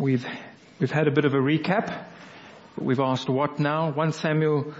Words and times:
We've, 0.00 0.26
we've 0.78 0.90
had 0.90 1.08
a 1.08 1.10
bit 1.10 1.26
of 1.26 1.34
a 1.34 1.36
recap. 1.36 2.06
We've 2.78 3.00
asked 3.00 3.28
what 3.28 3.58
now? 3.58 3.92
1 3.92 4.12
Samuel 4.12 4.72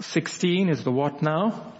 16 0.00 0.68
is 0.68 0.82
the 0.82 0.90
what 0.90 1.22
now. 1.22 1.72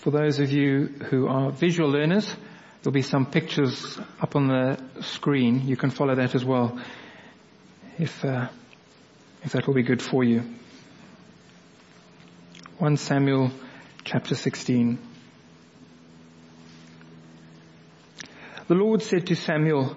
For 0.00 0.10
those 0.10 0.40
of 0.40 0.52
you 0.52 0.88
who 1.08 1.26
are 1.26 1.50
visual 1.52 1.88
learners, 1.88 2.30
there'll 2.82 2.92
be 2.92 3.00
some 3.00 3.24
pictures 3.24 3.98
up 4.20 4.36
on 4.36 4.48
the 4.48 4.78
screen. 5.00 5.66
You 5.66 5.78
can 5.78 5.88
follow 5.88 6.14
that 6.14 6.34
as 6.34 6.44
well, 6.44 6.78
if, 7.98 8.22
uh, 8.22 8.48
if 9.44 9.52
that 9.52 9.66
will 9.66 9.74
be 9.74 9.82
good 9.82 10.02
for 10.02 10.22
you. 10.22 10.42
1 12.76 12.98
Samuel 12.98 13.52
chapter 14.04 14.34
16. 14.34 14.98
The 18.66 18.74
Lord 18.74 19.00
said 19.00 19.28
to 19.28 19.34
Samuel, 19.34 19.96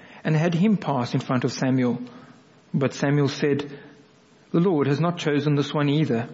and 0.23 0.35
had 0.35 0.53
him 0.53 0.77
pass 0.77 1.13
in 1.13 1.19
front 1.19 1.43
of 1.43 1.51
Samuel. 1.51 2.01
But 2.73 2.93
Samuel 2.93 3.27
said, 3.27 3.71
the 4.51 4.59
Lord 4.59 4.87
has 4.87 4.99
not 4.99 5.17
chosen 5.17 5.55
this 5.55 5.73
one 5.73 5.89
either. 5.89 6.29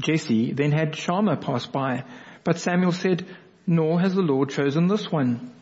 Jesse 0.00 0.52
then 0.52 0.72
had 0.72 0.96
Shammah 0.96 1.36
pass 1.36 1.66
by, 1.66 2.04
but 2.44 2.58
Samuel 2.58 2.92
said, 2.92 3.26
nor 3.66 4.00
has 4.00 4.14
the 4.14 4.22
Lord 4.22 4.50
chosen 4.50 4.86
this 4.86 5.10
one. 5.10 5.52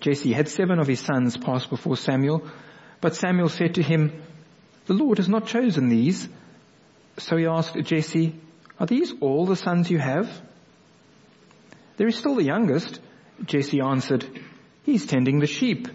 Jesse 0.00 0.32
had 0.32 0.48
seven 0.48 0.78
of 0.78 0.86
his 0.86 1.00
sons 1.00 1.36
pass 1.36 1.66
before 1.66 1.96
Samuel, 1.96 2.46
but 3.00 3.14
Samuel 3.14 3.48
said 3.48 3.74
to 3.74 3.82
him, 3.82 4.22
the 4.86 4.94
Lord 4.94 5.18
has 5.18 5.28
not 5.28 5.46
chosen 5.46 5.88
these. 5.88 6.28
So 7.18 7.36
he 7.36 7.46
asked 7.46 7.76
Jesse, 7.82 8.34
are 8.78 8.86
these 8.86 9.12
all 9.20 9.46
the 9.46 9.56
sons 9.56 9.90
you 9.90 9.98
have? 9.98 10.28
There 11.96 12.08
is 12.08 12.16
still 12.16 12.34
the 12.34 12.44
youngest. 12.44 12.98
Jesse 13.44 13.80
answered, 13.80 14.26
he's 14.84 15.06
tending 15.06 15.38
the 15.38 15.46
sheep. 15.46 15.86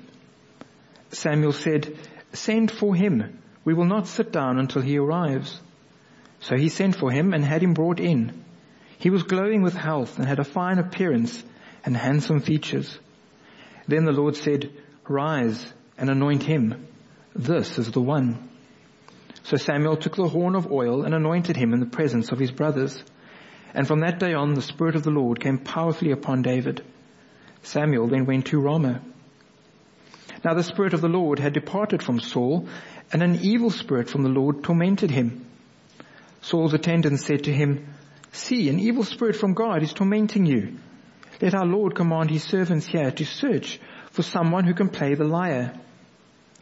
Samuel 1.12 1.54
said, 1.54 1.98
send 2.34 2.72
for 2.72 2.96
him. 2.96 3.42
We 3.64 3.74
will 3.74 3.86
not 3.86 4.08
sit 4.08 4.32
down 4.32 4.60
until 4.60 4.82
he 4.82 4.98
arrives. 4.98 5.60
So 6.40 6.56
he 6.56 6.70
sent 6.70 6.96
for 6.96 7.12
him 7.12 7.34
and 7.34 7.44
had 7.44 7.64
him 7.64 7.74
brought 7.74 8.00
in. 8.00 8.44
He 9.00 9.10
was 9.10 9.24
glowing 9.24 9.62
with 9.62 9.74
health 9.74 10.18
and 10.18 10.28
had 10.28 10.40
a 10.40 10.44
fine 10.44 10.80
appearance 10.80 11.44
and 11.84 11.96
handsome 11.96 12.40
features. 12.40 12.98
Then 13.88 14.06
the 14.06 14.12
Lord 14.12 14.36
said, 14.36 14.72
rise 15.08 15.74
and 15.98 16.10
anoint 16.10 16.44
him. 16.44 16.88
This 17.36 17.78
is 17.78 17.92
the 17.92 18.02
one. 18.02 18.50
So 19.44 19.58
Samuel 19.58 19.98
took 19.98 20.16
the 20.16 20.28
horn 20.28 20.56
of 20.56 20.72
oil 20.72 21.04
and 21.04 21.14
anointed 21.14 21.56
him 21.56 21.74
in 21.74 21.80
the 21.80 21.86
presence 21.86 22.32
of 22.32 22.40
his 22.40 22.52
brothers. 22.52 23.04
And 23.74 23.88
from 23.88 24.00
that 24.00 24.20
day 24.20 24.34
on, 24.34 24.54
the 24.54 24.62
Spirit 24.62 24.96
of 24.96 25.04
the 25.04 25.12
Lord 25.12 25.40
came 25.40 25.60
powerfully 25.60 26.12
upon 26.12 26.42
David. 26.42 26.84
Samuel 27.62 28.08
then 28.08 28.26
went 28.26 28.48
to 28.48 28.60
Ramah. 28.60 29.02
Now 30.46 30.54
the 30.54 30.62
Spirit 30.62 30.94
of 30.94 31.02
the 31.02 31.10
Lord 31.10 31.40
had 31.40 31.54
departed 31.54 32.04
from 32.04 32.20
Saul, 32.20 32.68
and 33.12 33.24
an 33.24 33.40
evil 33.42 33.72
spirit 33.72 34.12
from 34.12 34.22
the 34.22 34.30
Lord 34.30 34.64
tormented 34.64 35.10
him. 35.10 35.44
Saul's 36.42 36.76
attendants 36.76 37.26
said 37.26 37.46
to 37.46 37.52
him, 37.52 37.88
See, 38.32 38.70
an 38.70 38.80
evil 38.80 39.04
spirit 39.04 39.36
from 39.36 39.56
God 39.56 39.82
is 39.82 39.92
tormenting 39.92 40.46
you. 40.46 40.78
Let 41.42 41.56
our 41.56 41.66
Lord 41.66 41.96
command 41.96 42.30
his 42.30 42.44
servants 42.44 42.86
here 42.86 43.10
to 43.10 43.26
search 43.26 43.80
for 44.12 44.22
someone 44.22 44.66
who 44.66 44.76
can 44.76 44.90
play 44.90 45.16
the 45.16 45.24
lyre. 45.24 45.74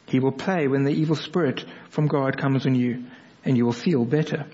He 0.05 0.21
will 0.21 0.31
play 0.31 0.69
when 0.69 0.85
the 0.85 0.94
evil 0.94 1.17
spirit 1.17 1.65
from 1.89 2.07
God 2.07 2.38
comes 2.38 2.65
on 2.65 2.75
you, 2.75 3.03
and 3.44 3.57
you 3.57 3.65
will 3.65 3.73
feel 3.73 4.05
better. 4.05 4.45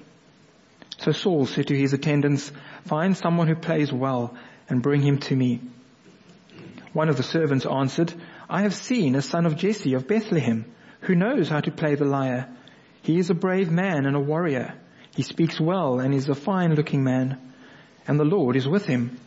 So 0.97 1.11
Saul 1.11 1.45
said 1.45 1.67
to 1.67 1.77
his 1.77 1.93
attendants, 1.93 2.51
Find 2.87 3.15
someone 3.15 3.47
who 3.47 3.55
plays 3.55 3.93
well 3.93 4.35
and 4.69 4.81
bring 4.81 5.01
him 5.01 5.19
to 5.19 5.35
me. 5.35 5.61
One 6.93 7.09
of 7.09 7.17
the 7.17 7.23
servants 7.23 7.67
answered, 7.67 8.11
I 8.51 8.63
have 8.63 8.73
seen 8.73 9.15
a 9.15 9.21
son 9.21 9.45
of 9.45 9.57
Jesse 9.57 9.93
of 9.93 10.07
Bethlehem 10.07 10.65
who 11.01 11.13
knows 11.13 11.49
how 11.49 11.59
to 11.59 11.71
play 11.71 11.93
the 11.93 12.05
lyre. 12.05 12.49
He 13.03 13.19
is 13.19 13.29
a 13.29 13.35
brave 13.35 13.69
man 13.69 14.07
and 14.07 14.15
a 14.15 14.19
warrior. 14.19 14.73
He 15.15 15.21
speaks 15.21 15.61
well 15.61 15.99
and 15.99 16.15
is 16.15 16.27
a 16.29 16.33
fine 16.33 16.73
looking 16.73 17.03
man 17.03 17.39
and 18.07 18.19
the 18.19 18.25
Lord 18.25 18.55
is 18.55 18.67
with 18.67 18.87
him. 18.87 19.19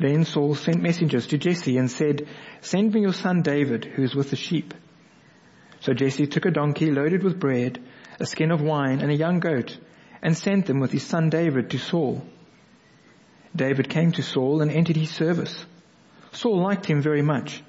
Then 0.00 0.24
Saul 0.24 0.56
sent 0.56 0.82
messengers 0.82 1.28
to 1.28 1.38
Jesse 1.38 1.78
and 1.78 1.88
said, 1.88 2.26
send 2.60 2.92
me 2.92 3.02
your 3.02 3.12
son 3.12 3.42
David 3.42 3.84
who 3.84 4.02
is 4.02 4.16
with 4.16 4.30
the 4.30 4.36
sheep. 4.36 4.74
So 5.78 5.94
Jesse 5.94 6.26
took 6.26 6.44
a 6.44 6.50
donkey 6.50 6.90
loaded 6.90 7.22
with 7.22 7.38
bread, 7.38 7.78
a 8.18 8.26
skin 8.26 8.50
of 8.50 8.60
wine 8.60 9.00
and 9.00 9.12
a 9.12 9.16
young 9.16 9.38
goat 9.38 9.78
and 10.22 10.36
sent 10.36 10.66
them 10.66 10.80
with 10.80 10.90
his 10.90 11.04
son 11.04 11.30
David 11.30 11.70
to 11.70 11.78
Saul. 11.78 12.26
David 13.54 13.88
came 13.88 14.10
to 14.12 14.24
Saul 14.24 14.60
and 14.60 14.72
entered 14.72 14.96
his 14.96 15.10
service. 15.10 15.64
Saul 16.32 16.60
liked 16.60 16.86
him 16.86 17.00
very 17.00 17.22
much 17.22 17.62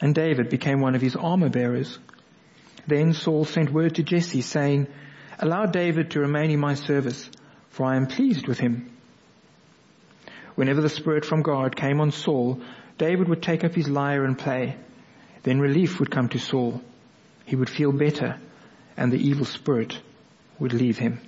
and 0.00 0.14
David 0.14 0.48
became 0.50 0.80
one 0.80 0.94
of 0.94 1.02
his 1.02 1.16
armor 1.16 1.48
bearers. 1.48 1.98
Then 2.86 3.12
Saul 3.12 3.44
sent 3.44 3.72
word 3.72 3.96
to 3.96 4.02
Jesse 4.02 4.42
saying, 4.42 4.86
allow 5.38 5.66
David 5.66 6.12
to 6.12 6.20
remain 6.20 6.50
in 6.50 6.60
my 6.60 6.74
service, 6.74 7.28
for 7.70 7.86
I 7.86 7.96
am 7.96 8.06
pleased 8.06 8.46
with 8.46 8.58
him. 8.58 8.90
Whenever 10.54 10.80
the 10.80 10.88
Spirit 10.88 11.24
from 11.24 11.42
God 11.42 11.76
came 11.76 12.00
on 12.00 12.12
Saul, 12.12 12.60
David 12.98 13.28
would 13.28 13.42
take 13.42 13.64
up 13.64 13.74
his 13.74 13.88
lyre 13.88 14.24
and 14.24 14.38
play. 14.38 14.76
Then 15.42 15.60
relief 15.60 16.00
would 16.00 16.10
come 16.10 16.28
to 16.30 16.38
Saul. 16.38 16.80
He 17.44 17.56
would 17.56 17.70
feel 17.70 17.92
better 17.92 18.40
and 18.96 19.12
the 19.12 19.28
evil 19.28 19.44
spirit 19.44 19.98
would 20.58 20.72
leave 20.72 20.98
him. 20.98 21.20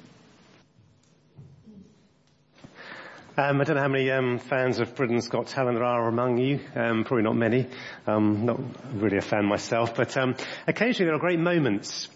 Um, 3.39 3.61
I 3.61 3.65
don't 3.65 3.77
know 3.77 3.83
how 3.83 3.89
many 3.89 4.11
um, 4.11 4.41
fans 4.41 4.81
of 4.81 4.97
Britain's 4.97 5.29
Got 5.29 5.47
Talent 5.47 5.77
there 5.77 5.85
are 5.85 6.09
among 6.09 6.39
you. 6.39 6.59
Um, 6.75 7.05
probably 7.05 7.23
not 7.23 7.37
many. 7.37 7.69
Um, 8.05 8.47
not 8.47 8.59
really 8.95 9.19
a 9.19 9.21
fan 9.21 9.47
myself, 9.47 9.95
but 9.95 10.17
um, 10.17 10.35
occasionally 10.67 11.07
there 11.07 11.15
are 11.15 11.21
great 11.21 11.39
moments 11.39 12.09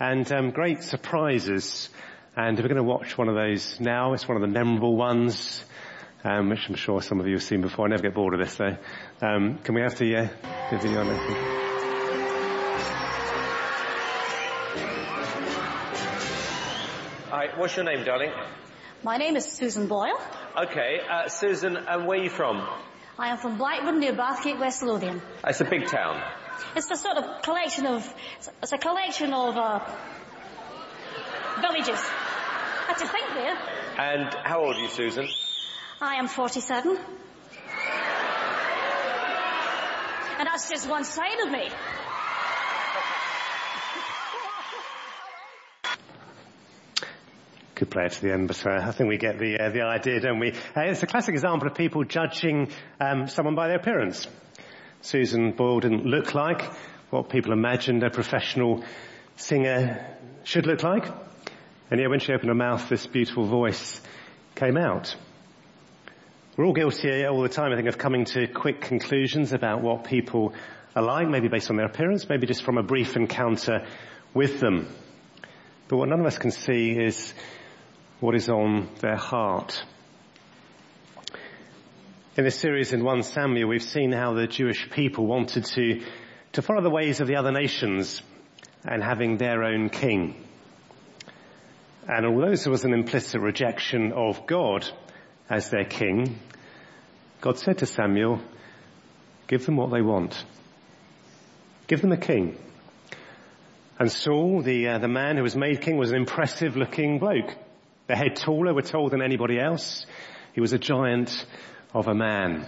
and 0.00 0.30
um, 0.32 0.50
great 0.50 0.82
surprises. 0.82 1.90
And 2.34 2.58
we're 2.58 2.64
going 2.64 2.74
to 2.74 2.82
watch 2.82 3.16
one 3.16 3.28
of 3.28 3.36
those 3.36 3.78
now. 3.78 4.14
It's 4.14 4.26
one 4.26 4.34
of 4.36 4.40
the 4.40 4.48
memorable 4.48 4.96
ones, 4.96 5.64
which 6.24 6.68
I'm 6.68 6.74
sure 6.74 7.00
some 7.00 7.20
of 7.20 7.28
you 7.28 7.34
have 7.34 7.44
seen 7.44 7.60
before. 7.60 7.86
I 7.86 7.90
never 7.90 8.02
get 8.02 8.14
bored 8.14 8.34
of 8.34 8.40
this, 8.40 8.56
though. 8.56 8.76
can 9.20 9.74
we 9.76 9.80
have 9.80 9.96
the 9.96 10.16
uh, 10.16 10.28
video 10.76 11.02
on 11.02 11.06
Hi, 17.30 17.46
what's 17.58 17.76
your 17.76 17.84
name, 17.84 18.04
darling? 18.04 18.32
My 19.04 19.18
name 19.18 19.36
is 19.36 19.44
Susan 19.44 19.86
Boyle. 19.86 20.18
Okay, 20.56 21.00
uh, 21.10 21.28
Susan, 21.28 21.76
and 21.76 22.06
where 22.06 22.20
are 22.20 22.22
you 22.22 22.30
from? 22.30 22.64
I 23.18 23.30
am 23.30 23.38
from 23.38 23.58
Blackburn 23.58 23.98
near 23.98 24.12
Bathgate, 24.12 24.60
West 24.60 24.84
Lothian. 24.84 25.20
It's 25.44 25.60
a 25.60 25.64
big 25.64 25.88
town. 25.88 26.22
It's 26.76 26.88
a 26.92 26.96
sort 26.96 27.16
of 27.16 27.42
collection 27.42 27.86
of, 27.86 28.14
it's 28.62 28.72
a 28.72 28.78
collection 28.78 29.32
of, 29.32 29.56
uh, 29.56 29.80
villages. 31.60 31.98
Had 31.98 32.98
to 32.98 33.08
think 33.08 33.26
there. 33.34 33.58
And 33.98 34.32
how 34.44 34.64
old 34.64 34.76
are 34.76 34.80
you, 34.80 34.88
Susan? 34.88 35.28
I 36.00 36.16
am 36.16 36.28
47. 36.28 36.98
And 40.38 40.46
that's 40.46 40.68
just 40.70 40.88
one 40.88 41.02
side 41.04 41.40
of 41.44 41.50
me. 41.50 41.68
Could 47.74 47.90
play 47.90 48.04
it 48.04 48.12
to 48.12 48.22
the 48.22 48.32
end, 48.32 48.46
but 48.46 48.64
uh, 48.64 48.70
I 48.70 48.92
think 48.92 49.08
we 49.08 49.16
get 49.16 49.38
the 49.38 49.58
uh, 49.58 49.70
the 49.70 49.82
idea, 49.82 50.20
don't 50.20 50.38
we? 50.38 50.52
Uh, 50.52 50.82
it's 50.82 51.02
a 51.02 51.08
classic 51.08 51.34
example 51.34 51.66
of 51.66 51.74
people 51.74 52.04
judging 52.04 52.68
um, 53.00 53.26
someone 53.26 53.56
by 53.56 53.66
their 53.66 53.78
appearance. 53.78 54.28
Susan 55.00 55.50
Boyle 55.50 55.80
didn't 55.80 56.06
look 56.06 56.34
like 56.34 56.62
what 57.10 57.30
people 57.30 57.52
imagined 57.52 58.04
a 58.04 58.10
professional 58.10 58.84
singer 59.34 60.06
should 60.44 60.66
look 60.66 60.84
like, 60.84 61.06
and 61.90 61.98
yet 61.98 62.10
when 62.10 62.20
she 62.20 62.32
opened 62.32 62.48
her 62.48 62.54
mouth, 62.54 62.88
this 62.88 63.08
beautiful 63.08 63.44
voice 63.44 64.00
came 64.54 64.76
out. 64.76 65.16
We're 66.56 66.66
all 66.66 66.74
guilty 66.74 67.26
all 67.26 67.42
the 67.42 67.48
time, 67.48 67.72
I 67.72 67.76
think, 67.76 67.88
of 67.88 67.98
coming 67.98 68.24
to 68.26 68.46
quick 68.46 68.82
conclusions 68.82 69.52
about 69.52 69.82
what 69.82 70.04
people 70.04 70.54
are 70.94 71.02
like, 71.02 71.28
maybe 71.28 71.48
based 71.48 71.70
on 71.70 71.76
their 71.76 71.86
appearance, 71.86 72.28
maybe 72.28 72.46
just 72.46 72.62
from 72.62 72.78
a 72.78 72.84
brief 72.84 73.16
encounter 73.16 73.84
with 74.32 74.60
them. 74.60 74.86
But 75.88 75.96
what 75.96 76.08
none 76.08 76.20
of 76.20 76.26
us 76.26 76.38
can 76.38 76.52
see 76.52 76.92
is 76.92 77.34
what 78.24 78.34
is 78.34 78.48
on 78.48 78.88
their 79.00 79.16
heart. 79.16 79.84
In 82.38 82.44
this 82.44 82.58
series 82.58 82.94
in 82.94 83.04
1 83.04 83.22
Samuel, 83.22 83.68
we've 83.68 83.82
seen 83.82 84.12
how 84.12 84.32
the 84.32 84.46
Jewish 84.46 84.88
people 84.88 85.26
wanted 85.26 85.66
to, 85.66 86.00
to 86.52 86.62
follow 86.62 86.80
the 86.80 86.88
ways 86.88 87.20
of 87.20 87.26
the 87.26 87.36
other 87.36 87.52
nations 87.52 88.22
and 88.82 89.02
having 89.02 89.36
their 89.36 89.62
own 89.62 89.90
king. 89.90 90.42
And 92.08 92.24
although 92.24 92.56
there 92.56 92.72
was 92.72 92.86
an 92.86 92.94
implicit 92.94 93.42
rejection 93.42 94.12
of 94.12 94.46
God 94.46 94.88
as 95.50 95.68
their 95.68 95.84
king, 95.84 96.38
God 97.42 97.58
said 97.58 97.76
to 97.78 97.86
Samuel, 97.86 98.40
give 99.48 99.66
them 99.66 99.76
what 99.76 99.90
they 99.90 100.00
want. 100.00 100.42
Give 101.88 102.00
them 102.00 102.12
a 102.12 102.16
king. 102.16 102.56
And 103.98 104.10
Saul, 104.10 104.62
the, 104.62 104.88
uh, 104.88 104.98
the 104.98 105.08
man 105.08 105.36
who 105.36 105.42
was 105.42 105.54
made 105.54 105.82
king, 105.82 105.98
was 105.98 106.10
an 106.10 106.16
impressive 106.16 106.74
looking 106.74 107.18
bloke. 107.18 107.54
The 108.06 108.16
head 108.16 108.36
taller, 108.36 108.74
we're 108.74 108.82
told, 108.82 109.12
than 109.12 109.22
anybody 109.22 109.58
else. 109.58 110.04
He 110.52 110.60
was 110.60 110.74
a 110.74 110.78
giant 110.78 111.46
of 111.94 112.06
a 112.06 112.14
man. 112.14 112.66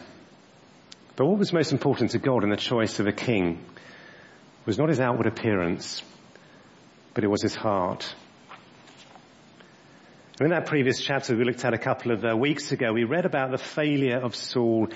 But 1.15 1.27
what 1.27 1.39
was 1.39 1.53
most 1.53 1.73
important 1.73 2.13
to 2.13 2.19
God 2.19 2.43
in 2.43 2.51
the 2.51 2.57
choice 2.57 3.01
of 3.01 3.07
a 3.07 3.13
king 3.13 3.63
was 4.65 4.79
not 4.79 4.89
his 4.89 4.99
outward 4.99 5.27
appearance, 5.27 6.03
but 7.13 7.23
it 7.23 7.29
was 7.29 7.43
his 7.43 7.55
heart. 7.55 8.15
And 10.39 10.47
in 10.47 10.51
that 10.51 10.67
previous 10.67 11.01
chapter 11.01 11.37
we 11.37 11.45
looked 11.45 11.65
at 11.65 11.75
a 11.75 11.79
couple 11.79 12.13
of 12.13 12.25
uh, 12.25 12.37
weeks 12.37 12.73
ago, 12.73 12.93
we 12.93 13.05
read 13.05 13.27
about 13.27 13.51
the 13.51 13.59
failure 13.59 14.19
of 14.19 14.35
Saul 14.35 14.89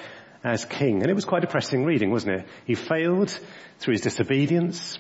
as 0.42 0.64
king. 0.64 1.02
And 1.02 1.10
it 1.10 1.14
was 1.14 1.26
quite 1.26 1.40
depressing 1.40 1.84
reading, 1.84 2.10
wasn't 2.10 2.40
it? 2.40 2.48
He 2.66 2.74
failed 2.74 3.38
through 3.78 3.92
his 3.92 4.02
disobedience, 4.02 4.98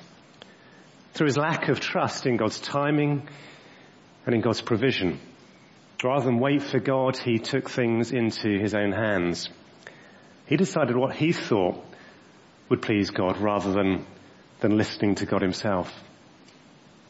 through 1.14 1.26
his 1.26 1.38
lack 1.38 1.68
of 1.68 1.80
trust 1.80 2.26
in 2.26 2.36
God's 2.36 2.60
timing 2.60 3.26
and 4.26 4.34
in 4.34 4.42
God's 4.42 4.60
provision. 4.60 5.18
Rather 6.02 6.24
than 6.24 6.38
wait 6.38 6.62
for 6.62 6.80
God, 6.80 7.16
he 7.16 7.38
took 7.38 7.68
things 7.68 8.12
into 8.12 8.58
his 8.58 8.74
own 8.74 8.92
hands. 8.92 9.50
He 10.46 10.56
decided 10.56 10.96
what 10.96 11.14
he 11.14 11.32
thought 11.32 11.84
would 12.68 12.82
please 12.82 13.10
God 13.10 13.38
rather 13.38 13.72
than, 13.72 14.06
than 14.60 14.78
listening 14.78 15.16
to 15.16 15.26
God 15.26 15.42
himself. 15.42 15.92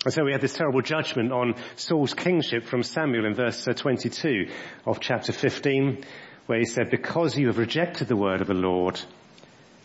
And 0.05 0.13
so 0.13 0.25
we 0.25 0.33
had 0.33 0.41
this 0.41 0.55
terrible 0.55 0.81
judgment 0.81 1.31
on 1.31 1.55
Saul's 1.77 2.15
kingship 2.15 2.65
from 2.65 2.83
Samuel 2.83 3.27
in 3.27 3.35
verse 3.35 3.69
uh, 3.69 3.75
22 3.75 4.49
of 4.87 4.99
chapter 4.99 5.33
15, 5.33 6.05
where 6.47 6.59
he 6.59 6.65
said, 6.65 6.91
because 6.91 7.37
you 7.37 7.49
have 7.49 7.59
rejected 7.59 8.09
the 8.09 8.17
word 8.17 8.41
of 8.41 8.47
the 8.47 8.55
Lord, 8.55 9.01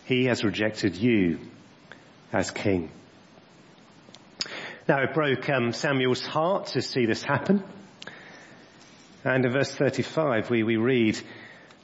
he 0.06 0.25
has 0.25 0.44
rejected 0.44 0.96
you 0.96 1.40
as 2.31 2.50
king. 2.50 2.90
Now 4.88 5.04
it 5.04 5.13
broke 5.13 5.50
um, 5.50 5.74
Samuel's 5.74 6.25
heart 6.25 6.68
to 6.68 6.81
see 6.81 7.06
this 7.06 7.24
happen. 7.24 7.63
And 9.25 9.44
in 9.44 9.51
verse 9.51 9.74
35 9.74 10.51
we, 10.51 10.62
we 10.62 10.77
read 10.77 11.19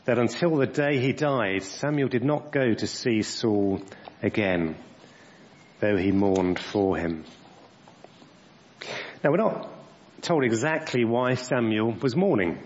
that 0.05 0.19
until 0.19 0.55
the 0.57 0.67
day 0.67 0.99
he 0.99 1.11
died, 1.11 1.63
Samuel 1.63 2.07
did 2.07 2.23
not 2.23 2.51
go 2.51 2.73
to 2.73 2.87
see 2.87 3.23
Saul 3.23 3.81
again, 4.21 4.75
though 5.79 5.97
he 5.97 6.11
mourned 6.11 6.59
for 6.59 6.95
him. 6.95 7.25
Now 9.23 9.31
we're 9.31 9.37
not 9.37 9.69
told 10.21 10.43
exactly 10.43 11.03
why 11.03 11.33
Samuel 11.33 11.93
was 11.93 12.15
mourning. 12.15 12.59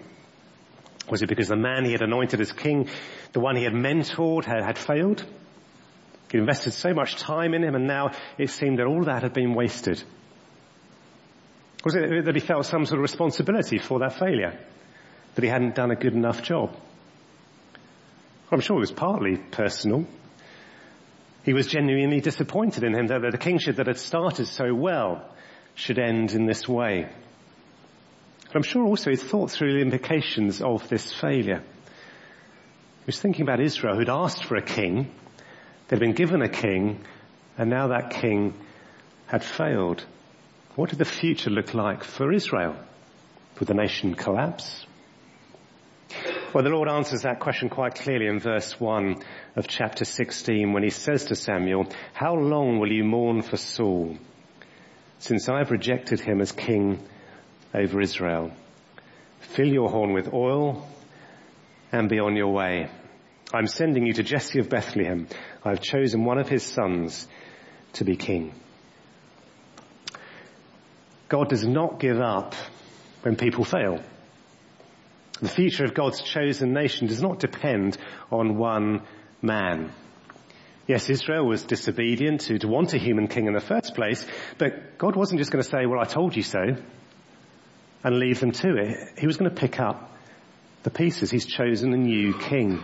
Was 1.10 1.22
it 1.22 1.30
because 1.30 1.48
the 1.48 1.56
man 1.56 1.86
he 1.86 1.94
had 1.94 2.02
anointed 2.02 2.42
as 2.42 2.52
king, 2.52 2.90
the 3.32 3.40
one 3.40 3.56
he 3.56 3.64
had 3.64 3.74
mentored, 3.74 4.44
had, 4.44 4.62
had 4.62 4.78
failed? 4.78 5.24
He 6.32 6.38
invested 6.38 6.74
so 6.74 6.94
much 6.94 7.16
time 7.16 7.54
in 7.54 7.64
him 7.64 7.76
and 7.76 7.88
now 7.88 8.12
it 8.38 8.50
seemed 8.50 8.80
that 8.80 8.88
all 8.88 9.06
that 9.06 9.24
had 9.24 9.34
been 9.34 9.54
wasted. 9.54 10.04
Was 11.86 11.96
it 11.96 12.26
that 12.26 12.36
he 12.36 12.42
felt 12.42 12.66
some 12.66 12.86
sort 12.86 12.98
of 12.98 13.04
responsibility 13.04 13.78
for 13.78 14.00
that 14.00 14.18
failure? 14.18 14.60
That 15.36 15.44
he 15.44 15.50
hadn't 15.50 15.76
done 15.76 15.92
a 15.92 15.96
good 15.96 16.14
enough 16.14 16.42
job? 16.42 16.76
I'm 18.52 18.60
sure 18.60 18.78
it 18.78 18.80
was 18.80 18.92
partly 18.92 19.38
personal. 19.38 20.06
He 21.44 21.54
was 21.54 21.68
genuinely 21.68 22.22
disappointed 22.22 22.84
in 22.84 22.96
him 22.96 23.08
that 23.08 23.22
the 23.22 23.38
kingship 23.38 23.76
that 23.76 23.86
had 23.86 24.00
started 24.00 24.48
so 24.48 24.74
well 24.74 25.30
should 25.76 26.00
end 26.00 26.32
in 26.32 26.48
this 26.48 26.68
way. 26.68 27.08
But 28.48 28.56
I'm 28.56 28.64
sure 28.64 28.84
also 28.84 29.12
he 29.12 29.16
thought 29.16 29.52
through 29.52 29.74
the 29.74 29.82
implications 29.82 30.64
of 30.64 30.90
this 30.90 31.14
failure. 31.14 31.60
He 31.60 33.06
was 33.06 33.20
thinking 33.20 33.44
about 33.44 33.60
Israel 33.60 33.96
who'd 33.96 34.10
asked 34.10 34.46
for 34.46 34.56
a 34.56 34.64
king, 34.64 35.12
they'd 35.88 36.00
been 36.00 36.14
given 36.14 36.42
a 36.42 36.50
king, 36.50 37.06
and 37.60 37.70
now 37.70 37.90
that 37.90 38.10
king 38.10 38.56
had 39.28 39.44
failed. 39.44 40.04
What 40.76 40.90
did 40.90 41.00
the 41.00 41.06
future 41.06 41.50
look 41.50 41.74
like 41.74 42.04
for 42.04 42.34
Israel? 42.34 42.76
Would 43.60 43.68
the 43.68 43.74
nation 43.74 44.14
collapse? 44.14 44.86
Well, 46.54 46.64
the 46.64 46.70
Lord 46.70 46.90
answers 46.90 47.22
that 47.22 47.40
question 47.40 47.70
quite 47.70 47.96
clearly 47.96 48.28
in 48.28 48.40
verse 48.40 48.80
1 48.80 49.16
of 49.56 49.68
chapter 49.68 50.04
16 50.04 50.74
when 50.74 50.84
he 50.84 50.90
says 50.90 51.26
to 51.26 51.36
Samuel, 51.36 51.88
How 52.14 52.36
long 52.36 52.80
will 52.80 52.92
you 52.92 53.06
mourn 53.06 53.42
for 53.42 53.58
Saul, 53.58 54.18
since 55.20 55.48
I've 55.48 55.72
rejected 55.72 56.20
him 56.20 56.42
as 56.42 56.52
king 56.52 57.00
over 57.74 58.02
Israel? 58.02 58.52
Fill 59.40 59.68
your 59.68 59.90
horn 59.90 60.14
with 60.14 60.34
oil 60.34 60.88
and 61.92 62.10
be 62.10 62.20
on 62.20 62.36
your 62.36 62.52
way. 62.54 62.90
I'm 63.54 63.68
sending 63.68 64.06
you 64.06 64.14
to 64.14 64.24
Jesse 64.24 64.60
of 64.60 64.70
Bethlehem. 64.70 65.28
I've 65.64 65.82
chosen 65.82 66.26
one 66.26 66.38
of 66.38 66.50
his 66.50 66.64
sons 66.64 67.28
to 67.94 68.04
be 68.04 68.18
king. 68.18 68.54
God 71.30 71.50
does 71.50 71.66
not 71.66 72.00
give 72.00 72.20
up 72.20 72.56
when 73.24 73.36
people 73.36 73.64
fail. 73.64 74.02
The 75.42 75.50
future 75.50 75.84
of 75.84 75.94
God's 75.94 76.22
chosen 76.22 76.74
nation 76.74 77.08
does 77.08 77.22
not 77.22 77.40
depend 77.40 77.98
on 78.32 78.58
one 78.58 79.02
man. 79.42 79.92
Yes, 80.88 81.10
Israel 81.10 81.48
was 81.48 81.64
disobedient 81.64 82.42
to, 82.42 82.60
to 82.60 82.68
want 82.68 82.94
a 82.94 82.98
human 82.98 83.28
king 83.28 83.48
in 83.48 83.54
the 83.54 83.60
first 83.60 83.96
place, 83.96 84.26
but 84.58 84.98
God 84.98 85.16
wasn't 85.16 85.40
just 85.40 85.52
going 85.52 85.64
to 85.64 85.70
say, 85.70 85.86
well, 85.88 86.00
I 86.00 86.06
told 86.06 86.36
you 86.36 86.44
so, 86.44 86.60
and 88.04 88.20
leave 88.20 88.40
them 88.40 88.52
to 88.52 88.76
it. 88.78 89.20
He 89.20 89.26
was 89.26 89.38
going 89.38 89.50
to 89.50 89.56
pick 89.56 89.80
up 89.80 90.16
the 90.84 90.92
pieces. 90.92 91.32
He's 91.32 91.48
chosen 91.48 91.92
a 91.92 91.98
new 91.98 92.38
king. 92.38 92.84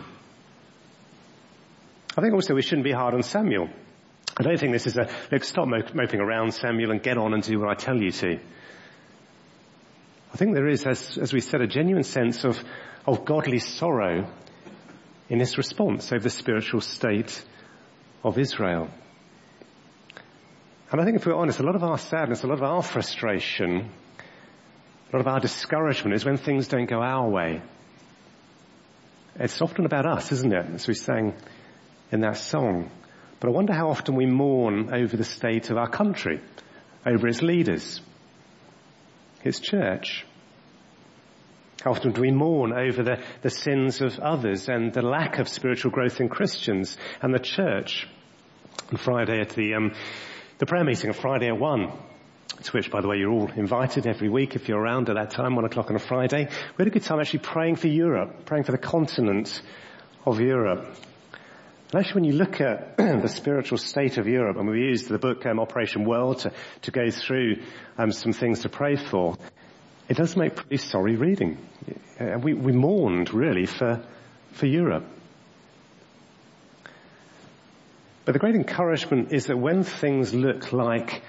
I 2.18 2.22
think 2.22 2.34
also 2.34 2.56
we 2.56 2.64
shouldn't 2.64 2.86
be 2.86 2.92
hard 2.92 3.14
on 3.14 3.22
Samuel. 3.22 3.70
I 4.38 4.44
don't 4.44 4.60
think 4.60 4.72
this 4.72 4.88
is 4.88 4.98
a, 4.98 5.10
look, 5.32 5.44
stop 5.44 5.68
moping 5.68 6.20
around 6.20 6.54
Samuel 6.54 6.92
and 6.92 7.04
get 7.04 7.18
on 7.18 7.34
and 7.34 7.44
do 7.44 7.60
what 7.60 7.70
I 7.70 7.74
tell 7.74 7.98
you 7.98 8.12
to. 8.12 8.40
I 10.34 10.38
think 10.38 10.54
there 10.54 10.68
is, 10.68 10.86
as, 10.86 11.18
as 11.18 11.34
we 11.34 11.42
said, 11.42 11.62
a 11.62 11.68
genuine 11.68 12.04
sense 12.04 12.46
of, 12.46 12.64
of 13.06 13.26
godly 13.26 13.60
sorrow 13.60 14.26
in 15.30 15.38
this 15.38 15.58
response 15.58 16.12
over 16.12 16.24
the 16.24 16.30
spiritual 16.30 16.82
state 16.82 17.44
of 18.24 18.38
Israel. 18.38 18.90
And 20.92 21.02
I 21.02 21.06
think 21.06 21.18
if 21.18 21.26
we're 21.26 21.36
honest, 21.36 21.60
a 21.60 21.64
lot 21.64 21.76
of 21.76 21.84
our 21.84 21.98
sadness, 21.98 22.44
a 22.44 22.48
lot 22.48 22.58
of 22.58 22.64
our 22.64 22.84
frustration, 22.84 23.90
a 25.12 25.16
lot 25.16 25.22
of 25.22 25.28
our 25.28 25.40
discouragement 25.40 26.16
is 26.16 26.26
when 26.26 26.38
things 26.38 26.68
don't 26.68 26.90
go 26.90 27.02
our 27.02 27.30
way. 27.30 27.62
It's 29.36 29.62
often 29.62 29.86
about 29.86 30.06
us, 30.06 30.32
isn't 30.32 30.54
it? 30.54 30.66
As 30.76 30.88
we 30.88 30.94
sang 30.94 31.34
in 32.12 32.22
that 32.22 32.38
song. 32.38 32.92
But 33.42 33.48
I 33.48 33.52
wonder 33.54 33.74
how 33.74 33.90
often 33.90 34.16
we 34.16 34.28
mourn 34.28 34.94
over 34.94 35.18
the 35.18 35.24
state 35.24 35.72
of 35.72 35.78
our 35.78 35.90
country, 35.90 36.40
over 37.04 37.28
its 37.28 37.42
leaders, 37.42 38.00
its 39.44 39.60
church. 39.60 40.28
How 41.84 41.90
often 41.90 42.12
do 42.12 42.22
we 42.22 42.30
mourn 42.30 42.72
over 42.72 43.02
the, 43.02 43.24
the 43.42 43.50
sins 43.50 44.00
of 44.00 44.20
others 44.20 44.70
and 44.70 44.94
the 44.94 45.02
lack 45.02 45.40
of 45.40 45.50
spiritual 45.50 45.90
growth 45.90 46.22
in 46.22 46.30
Christians 46.30 46.96
and 47.20 47.34
the 47.34 47.40
church? 47.40 48.08
On 48.92 48.98
Friday 49.00 49.42
at 49.42 49.50
the, 49.50 49.74
um, 49.74 49.96
the 50.60 50.68
prayer 50.68 50.84
meeting 50.84 51.10
on 51.10 51.16
Friday 51.16 51.48
at 51.48 51.58
1, 51.58 51.92
to 52.62 52.72
which, 52.74 52.92
by 52.92 53.02
the 53.02 53.08
way, 53.08 53.18
you're 53.18 53.32
all 53.32 53.50
invited 53.56 54.06
every 54.06 54.30
week 54.30 54.56
if 54.56 54.70
you're 54.70 54.80
around 54.80 55.10
at 55.10 55.16
that 55.16 55.32
time, 55.32 55.56
one 55.56 55.66
o'clock 55.66 55.90
on 55.90 55.96
a 55.96 56.00
Friday. 56.00 56.46
We 56.46 56.76
had 56.78 56.88
a 56.88 56.92
good 56.92 57.04
time 57.04 57.20
actually 57.20 57.40
praying 57.40 57.78
for 57.78 57.88
Europe, 57.88 58.46
praying 58.46 58.66
for 58.66 58.72
the 58.72 58.78
continent 58.78 59.64
of 60.28 60.40
Europe. 60.40 60.96
And 61.92 62.00
actually 62.00 62.22
when 62.22 62.32
you 62.32 62.38
look 62.38 62.62
at 62.62 62.96
the 62.98 63.28
spiritual 63.28 63.78
state 63.78 64.18
of 64.18 64.26
Europe, 64.26 64.56
and 64.56 64.70
we 64.70 64.80
used 64.80 65.10
the 65.10 65.20
book 65.20 65.46
um, 65.46 65.60
Operation 65.60 66.06
World 66.06 66.40
to, 66.40 66.54
to 66.84 66.92
go 66.92 67.12
through 67.12 67.64
um, 67.98 68.14
some 68.14 68.32
things 68.32 68.62
to 68.62 68.70
pray 68.70 68.96
for, 68.96 69.38
it 70.08 70.16
does 70.16 70.38
make 70.38 70.56
pretty 70.56 70.78
sorry 70.78 71.18
reading. 71.18 71.58
Uh, 72.18 72.40
we, 72.42 72.54
we 72.54 72.72
mourned 72.72 73.34
really 73.34 73.66
for, 73.66 74.02
for 74.54 74.68
Europe. 74.68 75.06
But 78.24 78.34
the 78.34 78.40
great 78.40 78.56
encouragement 78.56 79.34
is 79.34 79.48
that 79.48 79.58
when 79.58 79.84
things 79.84 80.34
look 80.34 80.72
like 80.72 81.22